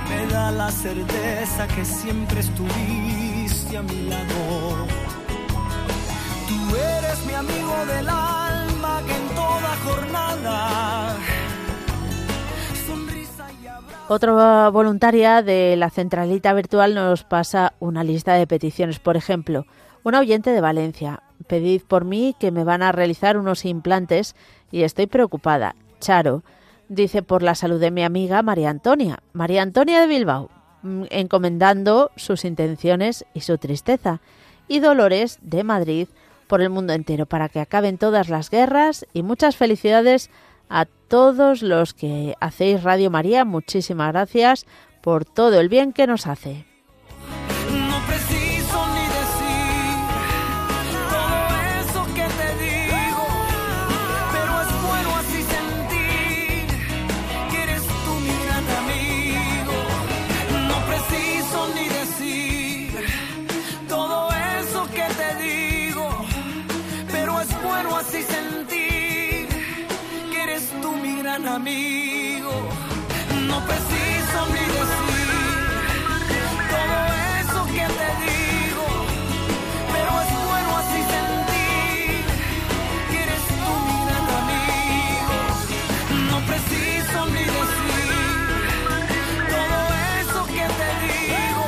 [0.10, 4.88] Me da la certeza que siempre estuviste a mi lado.
[6.48, 11.18] Tú eres mi amigo del alma que en toda jornada
[14.14, 19.00] otra voluntaria de la centralita virtual nos pasa una lista de peticiones.
[19.00, 19.66] Por ejemplo,
[20.04, 21.24] un oyente de Valencia.
[21.44, 24.36] Pedid por mí que me van a realizar unos implantes
[24.72, 25.76] y estoy preocupada.
[26.00, 26.44] Charo
[26.90, 29.20] dice por la salud de mi amiga María Antonia.
[29.34, 30.50] María Antonia de Bilbao,
[30.84, 34.20] mm, encomendando sus intenciones y su tristeza.
[34.68, 36.08] Y Dolores de Madrid
[36.48, 40.30] por el mundo entero para que acaben todas las guerras y muchas felicidades
[40.70, 44.66] a todos los que hacéis Radio María, muchísimas gracias
[45.02, 46.71] por todo el bien que nos hace.
[71.56, 72.52] Amigo.
[73.48, 75.30] No preciso ni decir
[76.72, 76.98] todo
[77.42, 78.86] eso que te digo,
[79.94, 82.24] pero es bueno así sentir
[83.10, 85.38] que eres tú mi gran amigo.
[86.32, 88.14] No preciso ni decir
[89.50, 89.80] todo
[90.22, 91.66] eso que te digo,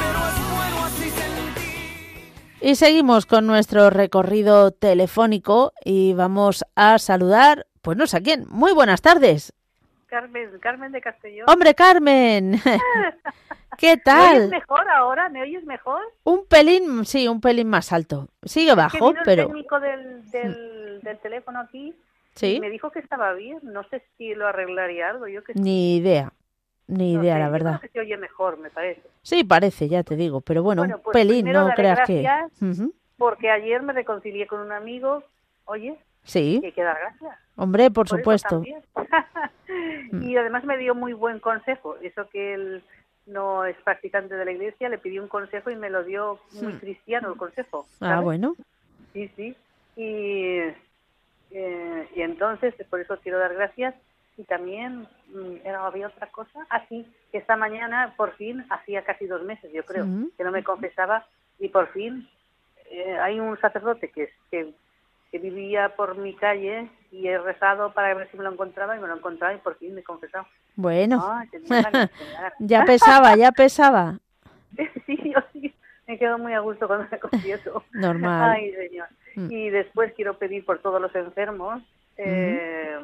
[0.00, 2.60] pero es bueno así sentir.
[2.60, 8.46] Y seguimos con nuestro recorrido telefónico y vamos a saludar pues no sé a quién.
[8.48, 9.52] Muy buenas tardes.
[10.06, 11.48] Carmen, Carmen de Castellón.
[11.48, 12.60] ¡Hombre, Carmen!
[13.78, 14.32] ¿Qué tal?
[14.32, 15.28] ¿Me oyes mejor ahora?
[15.28, 16.00] ¿Me oyes mejor?
[16.24, 18.28] Un pelín, sí, un pelín más alto.
[18.42, 19.42] Sigue bajo, pero...
[19.42, 21.94] el técnico del, del, teléfono aquí
[22.34, 22.58] ¿Sí?
[22.60, 23.60] me dijo que estaba bien.
[23.62, 25.28] No sé si lo arreglaría algo.
[25.28, 26.32] Yo que Ni idea.
[26.88, 27.78] Ni idea, la verdad.
[27.78, 29.02] Creo que se oye mejor, me parece.
[29.22, 30.40] Sí, parece, ya te digo.
[30.40, 32.26] Pero bueno, un pues pelín, no creas que...
[33.18, 35.22] Porque ayer me reconcilié con un amigo.
[35.66, 35.98] Oye,
[36.28, 36.60] Sí.
[36.62, 37.38] Y hay que dar gracias.
[37.56, 38.62] Hombre, por, supuesto.
[40.12, 41.96] y además me dio muy buen consejo.
[42.02, 42.82] Eso que él
[43.26, 46.74] no es practicante de la iglesia, le pidió un consejo y me lo dio muy
[46.74, 46.78] hmm.
[46.78, 47.86] cristiano el consejo.
[48.00, 48.56] Ah, bueno.
[49.14, 49.56] Sí, sí.
[49.96, 50.58] Y,
[51.50, 53.94] eh, y entonces, por eso quiero dar gracias.
[54.36, 56.66] Y también mm, había otra cosa.
[56.68, 60.06] Así ah, que esta mañana, por fin, hacía casi dos meses, yo creo,
[60.36, 61.26] que no me confesaba.
[61.58, 62.28] Y por fin
[62.90, 64.72] eh, hay un sacerdote que, que,
[65.30, 69.00] que vivía por mi calle y he rezado para ver si me lo encontraba y
[69.00, 70.46] me lo encontraba y por fin me he confesado.
[70.76, 71.22] Bueno,
[72.58, 74.18] ya pesaba, ya pesaba.
[75.06, 75.74] sí, yo sí,
[76.06, 77.82] me quedo muy a gusto cuando me confieso.
[77.92, 78.50] Normal.
[78.50, 79.08] Ay, señor.
[79.36, 79.52] Mm.
[79.52, 81.82] Y después quiero pedir por todos los enfermos,
[82.16, 82.98] eh,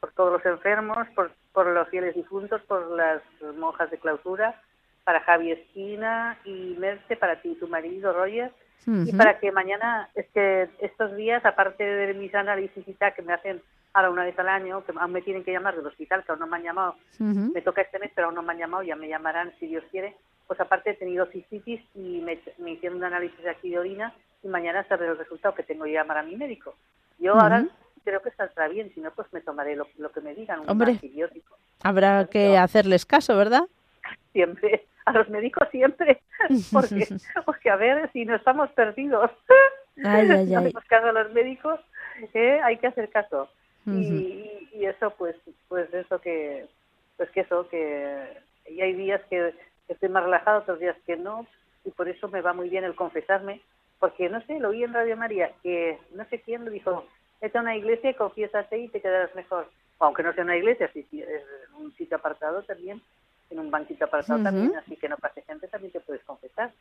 [0.00, 3.22] por todos los enfermos, por, por los fieles difuntos, por las
[3.56, 4.60] monjas de clausura,
[5.04, 8.52] para Javi Esquina y Merce, para ti y tu marido, Roger,
[8.86, 13.22] y para que mañana, es que estos días, aparte de mis análisis y tal, que
[13.22, 13.60] me hacen
[13.92, 16.40] ahora una vez al año, que aún me tienen que llamar del hospital, que aún
[16.40, 18.96] no me han llamado, me toca este mes, pero aún no me han llamado, ya
[18.96, 20.16] me llamarán si Dios quiere,
[20.46, 22.40] pues aparte he tenido cistitis y me,
[22.72, 26.18] hicieron un análisis aquí de orina y mañana sabré el resultado que tengo que llamar
[26.18, 26.74] a mi médico.
[27.18, 27.66] Yo ahora
[28.02, 31.56] creo que saldrá bien, si no, pues me tomaré lo, que me digan, un antibiótico.
[31.82, 33.62] Habrá que hacerles caso, ¿verdad?
[34.32, 36.20] Siempre a los médicos siempre,
[36.72, 37.06] porque,
[37.44, 39.30] porque a ver, si no estamos perdidos,
[40.04, 40.72] ay, ay, ay.
[40.72, 41.80] no caso a los médicos,
[42.34, 42.60] ¿eh?
[42.62, 43.48] hay que hacer caso.
[43.86, 45.36] y, y, eso, pues,
[45.68, 46.66] pues eso que,
[47.16, 49.54] pues que eso, que y hay días que
[49.88, 51.46] estoy más relajado, otros días que no,
[51.84, 53.60] y por eso me va muy bien el confesarme,
[53.98, 57.04] porque no sé, lo oí en Radio María, que no sé quién lo dijo,
[57.40, 59.68] vete a una iglesia confiésate y te quedarás mejor.
[59.98, 61.42] Aunque no sea una iglesia, si es
[61.78, 63.02] un sitio apartado también,
[63.50, 66.72] en un banquito apartado también, así que no pase gente, también te puedes confesar,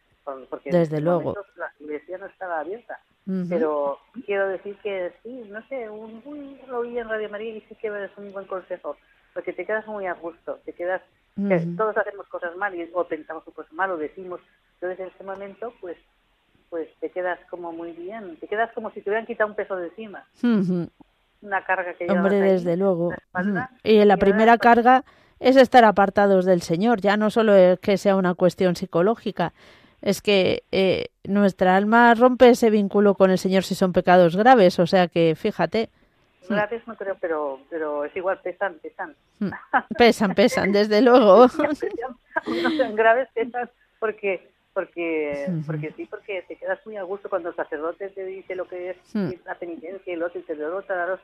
[0.49, 1.35] porque Desde luego.
[1.57, 2.99] la iglesia no estaba abierta.
[3.47, 7.75] Pero quiero decir que sí, no sé, un, lo oí en Radio María y sí
[7.75, 8.97] que es un buen consejo,
[9.33, 11.01] porque te quedas muy a gusto, te quedas,
[11.77, 14.41] todos hacemos cosas mal y, o pensamos cosas mal o decimos,
[14.75, 15.97] entonces en ese momento pues
[16.69, 19.75] pues te quedas como muy bien, te quedas como si te hubieran quitado un peso
[19.75, 20.23] de encima.
[21.41, 23.11] Una carga que Hombre, desde luego.
[23.83, 25.03] y en la primera carga
[25.39, 27.01] es estar apartados del Señor.
[27.01, 29.53] Ya no solo es que sea una cuestión psicológica,
[30.01, 34.79] es que eh, nuestra alma rompe ese vínculo con el Señor si son pecados graves.
[34.79, 35.89] O sea que, fíjate.
[36.47, 39.15] Graves no creo, pero, pero es igual, pesan, pesan.
[39.39, 39.51] Mm.
[39.97, 41.47] Pesan, pesan, desde luego.
[42.63, 43.69] no sean graves, pesan,
[43.99, 48.55] porque porque porque sí porque te quedas muy a gusto cuando el sacerdote te dice
[48.55, 49.31] lo que es mm.
[49.45, 51.19] la penitencia y lo otro y te da la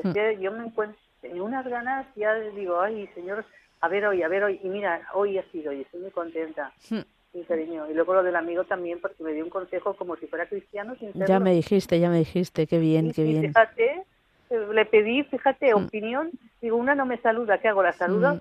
[0.00, 3.44] es que yo me encuentro tenía unas ganas, ya digo, ay, señor,
[3.80, 6.72] a ver hoy, a ver hoy, y mira, hoy ha sido y estoy muy contenta.
[6.88, 7.00] Hmm.
[7.32, 7.90] Sí, cariño.
[7.90, 10.96] Y luego lo del amigo también, porque me dio un consejo como si fuera cristiano.
[11.14, 13.42] ya me dijiste, ya me dijiste, qué bien, qué bien.
[13.48, 14.04] Fíjate,
[14.50, 16.30] le pedí, fíjate, opinión.
[16.60, 17.82] Digo, una no me saluda, ¿qué hago?
[17.82, 18.34] ¿La saludo?
[18.34, 18.38] Hmm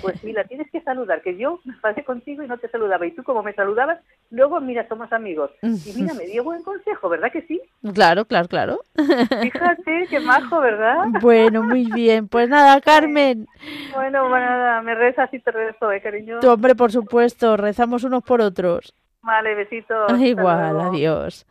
[0.00, 3.06] pues la tienes que saludar, que yo me pasé contigo y no te saludaba.
[3.06, 3.98] Y tú como me saludabas,
[4.30, 5.50] luego mira, somos amigos.
[5.62, 7.60] Y mira, me dio buen consejo, ¿verdad que sí?
[7.94, 8.80] Claro, claro, claro.
[8.96, 10.96] Fíjate, qué majo, ¿verdad?
[11.20, 12.28] Bueno, muy bien.
[12.28, 13.46] Pues nada, Carmen.
[13.92, 16.40] Bueno, bueno, nada, me rezas y te rezo, ¿eh, cariño?
[16.40, 18.94] Tu hombre, por supuesto, rezamos unos por otros.
[19.22, 20.20] Vale, besitos.
[20.20, 21.46] Igual, adiós.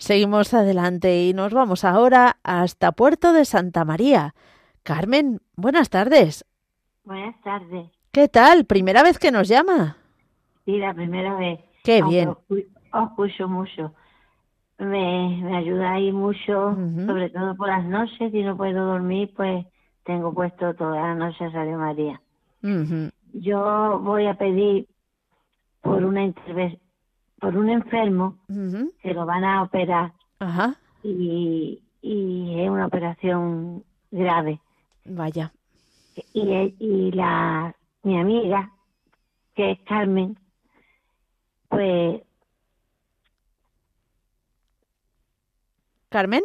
[0.00, 4.34] Seguimos adelante y nos vamos ahora hasta Puerto de Santa María.
[4.82, 6.46] Carmen, buenas tardes.
[7.04, 7.90] Buenas tardes.
[8.10, 8.64] ¿Qué tal?
[8.64, 9.98] ¿Primera vez que nos llama?
[10.64, 11.60] Sí, la primera vez.
[11.84, 12.30] Qué bien.
[12.30, 12.38] Os,
[13.10, 13.92] escucho mucho.
[14.78, 16.74] Me, me ayudáis mucho,
[17.06, 18.32] sobre todo por las noches.
[18.32, 19.66] Si no puedo dormir, pues
[20.04, 22.18] tengo puesto toda la noche Radio María.
[23.34, 24.88] Yo voy a pedir
[25.82, 26.24] por una
[27.40, 28.36] por un enfermo
[29.02, 30.12] que lo van a operar.
[30.38, 30.76] Ajá.
[31.02, 34.60] Y, y es una operación grave.
[35.04, 35.52] Vaya.
[36.34, 38.70] Y, y la mi amiga
[39.54, 40.38] que es Carmen
[41.68, 42.22] pues
[46.08, 46.42] Carmen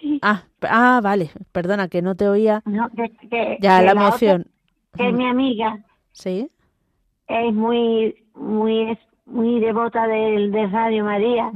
[0.00, 0.18] sí.
[0.22, 1.30] Ah ah vale.
[1.52, 2.62] Perdona que no te oía.
[2.64, 4.50] No, que, ya la, emoción.
[4.96, 6.50] que es mi amiga sí.
[7.28, 8.98] es muy muy
[9.30, 11.50] muy devota del de Radio María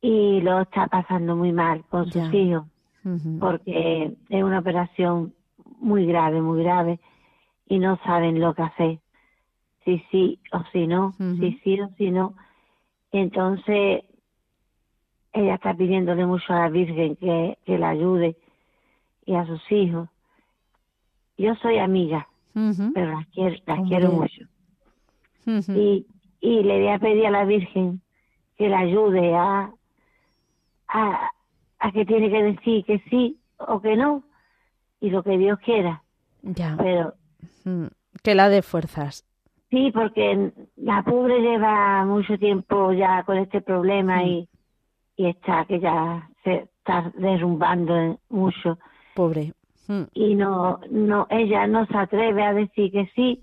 [0.00, 2.64] y lo está pasando muy mal con sus hijos
[3.40, 5.32] porque es una operación
[5.78, 7.00] muy grave, muy grave,
[7.66, 8.98] y no saben lo que hacer,
[9.84, 12.34] si sí o si no, si sí o si no.
[13.12, 14.04] Entonces,
[15.32, 18.36] ella está pidiéndole mucho a la Virgen que, que la ayude
[19.24, 20.08] y a sus hijos.
[21.36, 22.28] Yo soy amiga,
[22.94, 24.47] pero las quiero, las quiero mucho.
[25.74, 26.06] Y,
[26.40, 28.00] y le voy a pedir a la Virgen
[28.56, 29.72] que la ayude a
[30.88, 31.30] a,
[31.78, 34.24] a que tiene que decir que sí o que no
[35.00, 36.02] y lo que Dios quiera.
[36.42, 36.76] Ya.
[36.78, 37.14] Pero
[38.22, 39.24] que la de fuerzas.
[39.70, 44.48] Sí, porque la pobre lleva mucho tiempo ya con este problema y,
[45.16, 48.78] y está que ya se está derrumbando mucho.
[49.14, 49.52] Pobre.
[50.12, 53.42] Y no, no, ella no se atreve a decir que sí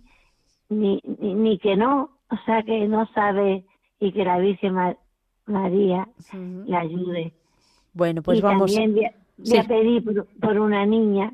[0.69, 3.65] ni, ni, que no, o sea que no sabe
[3.99, 4.75] y que la Virgen
[5.45, 6.07] María
[6.65, 7.33] le ayude.
[7.93, 8.73] Bueno, pues vamos.
[8.73, 10.03] También voy, a pedir
[10.41, 11.33] por, una niña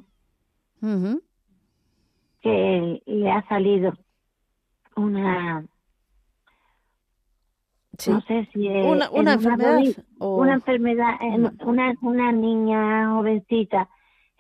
[2.42, 3.94] que le ha salido
[4.96, 5.66] una
[8.08, 9.80] no sé si es una, enfermedad
[10.18, 11.16] una enfermedad
[11.66, 13.90] una una niña jovencita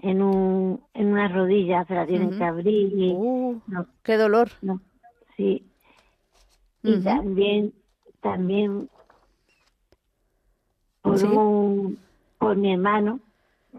[0.02, 3.62] en un en una rodilla se la tienen que abrir y uh,
[4.04, 4.49] qué dolor.
[4.62, 4.82] no
[5.38, 5.66] sí.
[6.84, 7.74] Y también
[8.22, 8.89] también
[11.02, 11.20] por
[12.38, 13.20] por mi hermano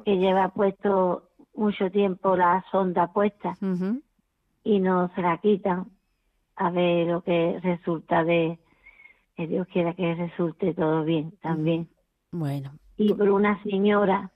[0.04, 3.56] que lleva puesto mucho tiempo la sonda puesta
[4.64, 5.90] y no se la quitan.
[6.54, 8.58] A ver lo que resulta de
[9.36, 11.88] que Dios quiera que resulte todo bien también.
[12.30, 12.72] Bueno.
[12.96, 14.30] Y por una señora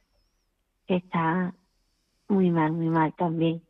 [0.86, 1.54] que está
[2.28, 3.62] muy mal, muy mal también.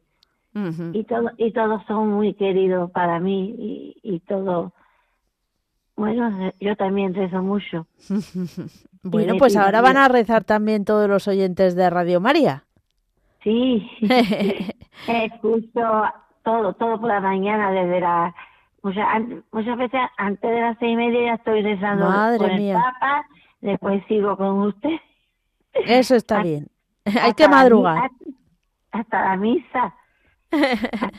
[0.95, 4.73] Y todo, y todos son muy queridos para mí y, y todo.
[5.97, 7.87] Bueno, yo también rezo mucho.
[9.03, 12.65] bueno, pues ahora van a rezar también todos los oyentes de Radio María.
[13.45, 13.87] Sí,
[15.09, 16.05] escucho
[16.43, 18.35] todo, todo por la mañana, desde la...
[18.83, 19.05] Muchas,
[19.53, 22.77] muchas veces antes de las seis y media ya estoy rezando Madre con mía.
[22.77, 23.27] el Papa,
[23.61, 25.01] después sigo con usted.
[25.73, 26.69] Eso está bien.
[27.21, 28.11] Hay que madrugar.
[29.01, 29.95] Hasta la misa.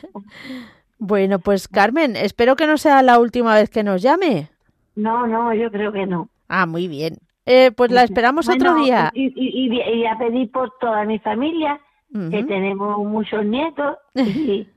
[0.97, 4.49] bueno, pues Carmen, espero que no sea la última vez que nos llame.
[4.95, 6.29] No, no, yo creo que no.
[6.47, 7.17] Ah, muy bien.
[7.45, 9.09] Eh, pues la esperamos otro día.
[9.13, 11.79] Y, y, y, a pedir por toda mi familia,
[12.11, 14.67] que tenemos muchos nietos, y,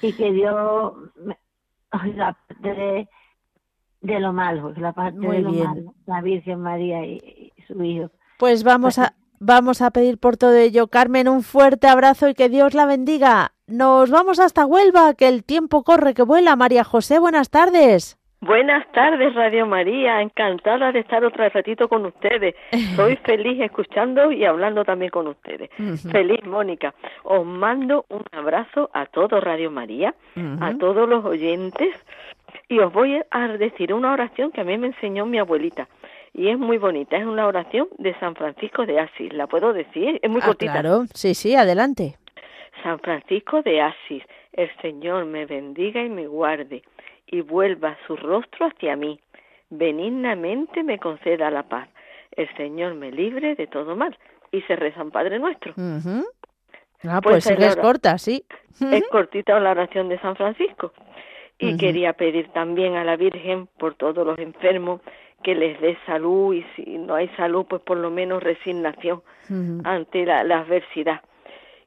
[0.00, 0.94] que Dios
[2.14, 3.08] la parte
[4.00, 8.10] de, lo malo, la parte de lo malo, la Virgen María y, su hijo.
[8.38, 10.86] Pues vamos a vamos a pedir por todo ello.
[10.86, 13.52] Carmen, un fuerte abrazo y que Dios la bendiga.
[13.66, 16.54] Nos vamos hasta Huelva, que el tiempo corre, que vuela.
[16.56, 18.18] María José, buenas tardes.
[18.42, 20.22] Buenas tardes, Radio María.
[20.22, 22.54] Encantada de estar otro ratito con ustedes.
[22.96, 25.68] Soy feliz escuchando y hablando también con ustedes.
[26.10, 26.94] Feliz, Mónica.
[27.22, 30.14] Os mando un abrazo a todo Radio María,
[30.60, 31.94] a todos los oyentes,
[32.68, 35.86] y os voy a decir una oración que a mí me enseñó mi abuelita.
[36.32, 39.32] Y es muy bonita, es una oración de San Francisco de Asís.
[39.32, 40.18] ¿La puedo decir?
[40.22, 40.72] Es muy ah, cortita.
[40.72, 42.16] Claro, sí, sí, adelante.
[42.82, 44.22] San Francisco de Asís,
[44.52, 46.82] el Señor me bendiga y me guarde
[47.26, 49.20] y vuelva su rostro hacia mí.
[49.70, 51.88] Benignamente me conceda la paz.
[52.32, 54.16] El Señor me libre de todo mal.
[54.52, 55.74] Y se reza un Padre Nuestro.
[55.76, 58.44] Ah, pues, pues es corta, sí.
[58.80, 60.92] Es cortita la oración de San Francisco.
[61.58, 65.02] Y quería pedir también a la Virgen por todos los enfermos
[65.42, 69.22] que les dé salud y si no hay salud, pues por lo menos resignación
[69.84, 71.22] ante la, adversidad.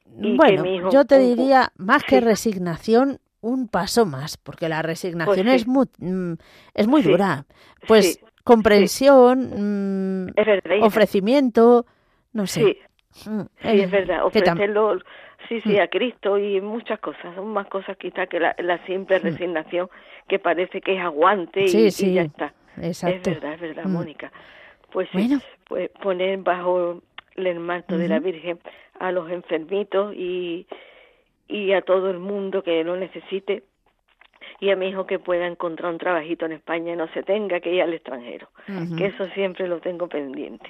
[0.05, 5.67] bueno, yo te diría, más que resignación, un paso más, porque la resignación pues es
[5.67, 6.33] muy, mm,
[6.73, 7.45] es muy dura.
[7.87, 11.85] Pues comprensión, mm, ofrecimiento,
[12.31, 12.77] no sé.
[13.11, 14.99] Sí, mm, es verdad, ofrecerlo,
[15.47, 19.89] sí, sí, a Cristo y muchas cosas, son más cosas quizá que la, simple resignación
[20.27, 22.53] que parece que es aguante y, ya está.
[22.81, 23.29] Exacto.
[23.29, 24.31] Es verdad, es verdad, Mónica.
[24.91, 25.09] Pues
[25.67, 27.01] pues poner bajo
[27.35, 28.59] el manto de la Virgen
[28.99, 30.67] a los enfermitos y,
[31.47, 33.63] y a todo el mundo que lo necesite
[34.59, 37.59] y a mi hijo que pueda encontrar un trabajito en España y no se tenga
[37.59, 38.49] que ir al extranjero,
[38.97, 40.69] que eso siempre lo tengo pendiente.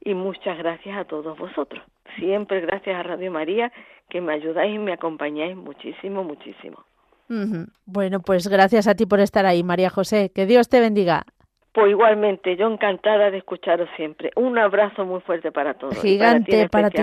[0.00, 1.82] Y muchas gracias a todos vosotros.
[2.16, 3.72] Siempre gracias a Radio María
[4.08, 6.84] que me ayudáis y me acompañáis muchísimo, muchísimo.
[7.84, 10.30] Bueno, pues gracias a ti por estar ahí, María José.
[10.34, 11.24] Que Dios te bendiga.
[11.72, 14.30] Pues igualmente, yo encantada de escucharos siempre.
[14.34, 16.00] Un abrazo muy fuerte para todos.
[16.00, 17.02] Gigante para ti.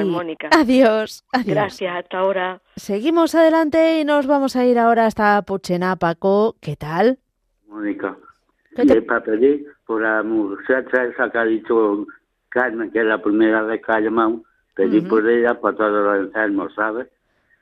[0.51, 1.47] Adiós, adiós.
[1.47, 2.61] Gracias, hasta ahora.
[2.75, 5.95] Seguimos adelante y nos vamos a ir ahora hasta Puchena.
[5.95, 7.19] Paco, ¿qué tal?
[7.67, 8.17] Mónica,
[8.75, 9.01] te...
[9.03, 12.05] para pedir por la muchacha esa que ha dicho
[12.49, 14.41] Carmen, que es la primera vez que ha llamado,
[14.75, 17.07] pedir por ella para todos los enfermos, ¿sabes?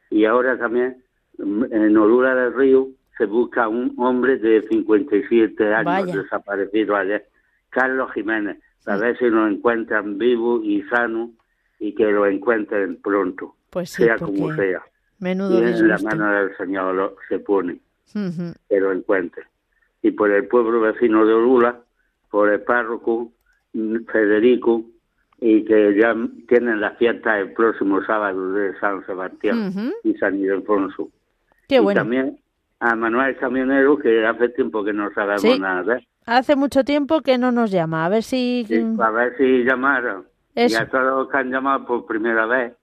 [0.09, 1.03] Y ahora también,
[1.37, 7.27] en Olura del Río, se busca un hombre de 57 años desaparecido ayer,
[7.69, 11.31] Carlos Jiménez, a ver si lo encuentran vivo y sano
[11.79, 14.81] y que lo encuentren pronto, pues sea como sea.
[15.19, 17.79] Menudo y en la mano del Señor se pone,
[18.13, 19.43] que lo encuentre.
[20.01, 21.79] Y por el pueblo vecino de Orula,
[22.29, 23.31] por el párroco
[24.11, 24.83] Federico,
[25.39, 26.15] y que ya
[26.47, 31.09] tienen la fiesta el próximo sábado de San Sebastián y San Ildefonso.
[31.73, 32.01] Qué bueno.
[32.01, 32.39] Y también
[32.79, 37.51] a Manuel Camionero, que hace tiempo que no sabemos nada Hace mucho tiempo que no
[37.51, 38.65] nos llama, a ver si...
[38.99, 40.25] a ver si llamaron.
[40.55, 42.73] Y a todos los que han llamado por primera vez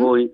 [0.00, 0.32] hoy.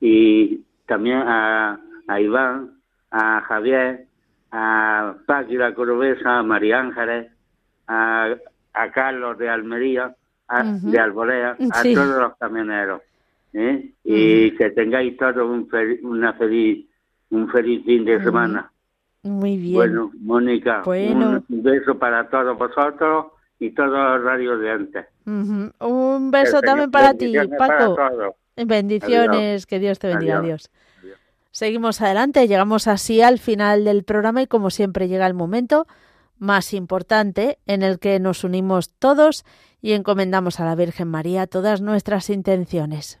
[0.00, 2.72] Y también a, a Iván,
[3.10, 4.06] a Javier,
[4.50, 7.30] a Paqui la Corobesa, a María Ángeles,
[7.86, 8.34] a,
[8.74, 10.14] a Carlos de Almería,
[10.82, 13.02] de Albolea, a todos los camioneros.
[13.52, 13.92] ¿eh?
[14.04, 15.68] Y que tengáis todos un,
[16.02, 16.87] una feliz,
[17.30, 18.70] un feliz fin de semana.
[19.22, 19.74] Muy bien.
[19.74, 23.26] Bueno, Mónica, un beso para todos vosotros
[23.58, 25.06] y todos los radios de antes.
[25.26, 27.96] Un beso también para ti, Paco.
[28.56, 30.38] Bendiciones, que Dios te bendiga.
[30.38, 30.70] Adiós.
[31.50, 35.86] Seguimos adelante, llegamos así al final del programa y como siempre llega el momento
[36.38, 39.44] más importante en el que nos unimos todos
[39.80, 43.20] y encomendamos a la Virgen María todas nuestras intenciones.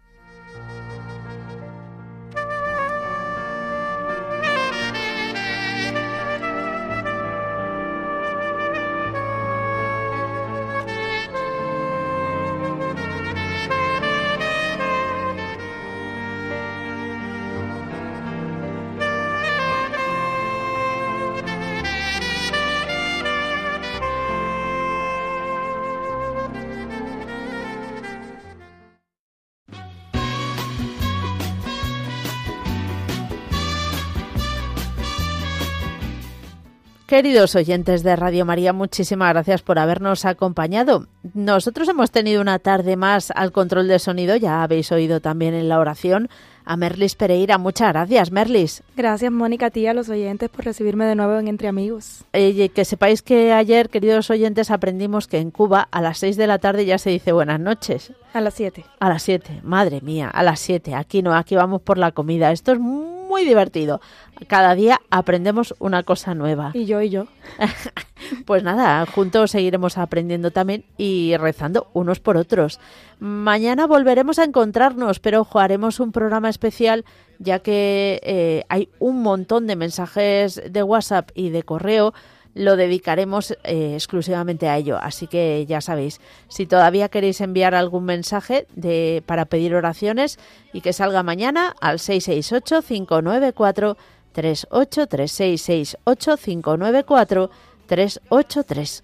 [37.11, 41.07] Queridos oyentes de Radio María, muchísimas gracias por habernos acompañado.
[41.33, 45.67] Nosotros hemos tenido una tarde más al control de sonido, ya habéis oído también en
[45.67, 46.29] la oración
[46.65, 47.57] a Merlis Pereira.
[47.57, 48.83] Muchas gracias, Merlis.
[48.95, 52.23] Gracias, Mónica, a ti y a los oyentes por recibirme de nuevo en Entre Amigos.
[52.33, 56.47] Eh, que sepáis que ayer, queridos oyentes, aprendimos que en Cuba a las 6 de
[56.47, 58.13] la tarde ya se dice buenas noches.
[58.33, 58.85] A las 7.
[58.99, 60.95] A las 7, madre mía, a las 7.
[60.95, 62.51] Aquí no, aquí vamos por la comida.
[62.51, 64.01] Esto es muy divertido.
[64.47, 66.71] Cada día aprendemos una cosa nueva.
[66.73, 67.25] Y yo y yo.
[68.45, 72.79] pues nada, juntos seguiremos aprendiendo también y rezando unos por otros.
[73.19, 77.05] Mañana volveremos a encontrarnos, pero ojo, haremos un programa especial
[77.39, 82.13] ya que eh, hay un montón de mensajes de WhatsApp y de correo
[82.53, 84.97] lo dedicaremos eh, exclusivamente a ello.
[85.01, 90.39] Así que ya sabéis, si todavía queréis enviar algún mensaje de, para pedir oraciones
[90.73, 93.97] y que salga mañana al 668 594
[94.33, 97.49] 3836 594
[97.91, 99.03] 383.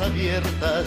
[0.00, 0.86] abiertas.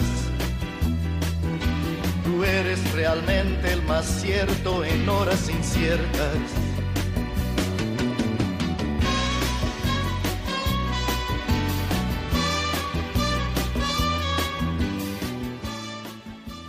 [2.24, 6.36] Tú eres realmente el más cierto en horas inciertas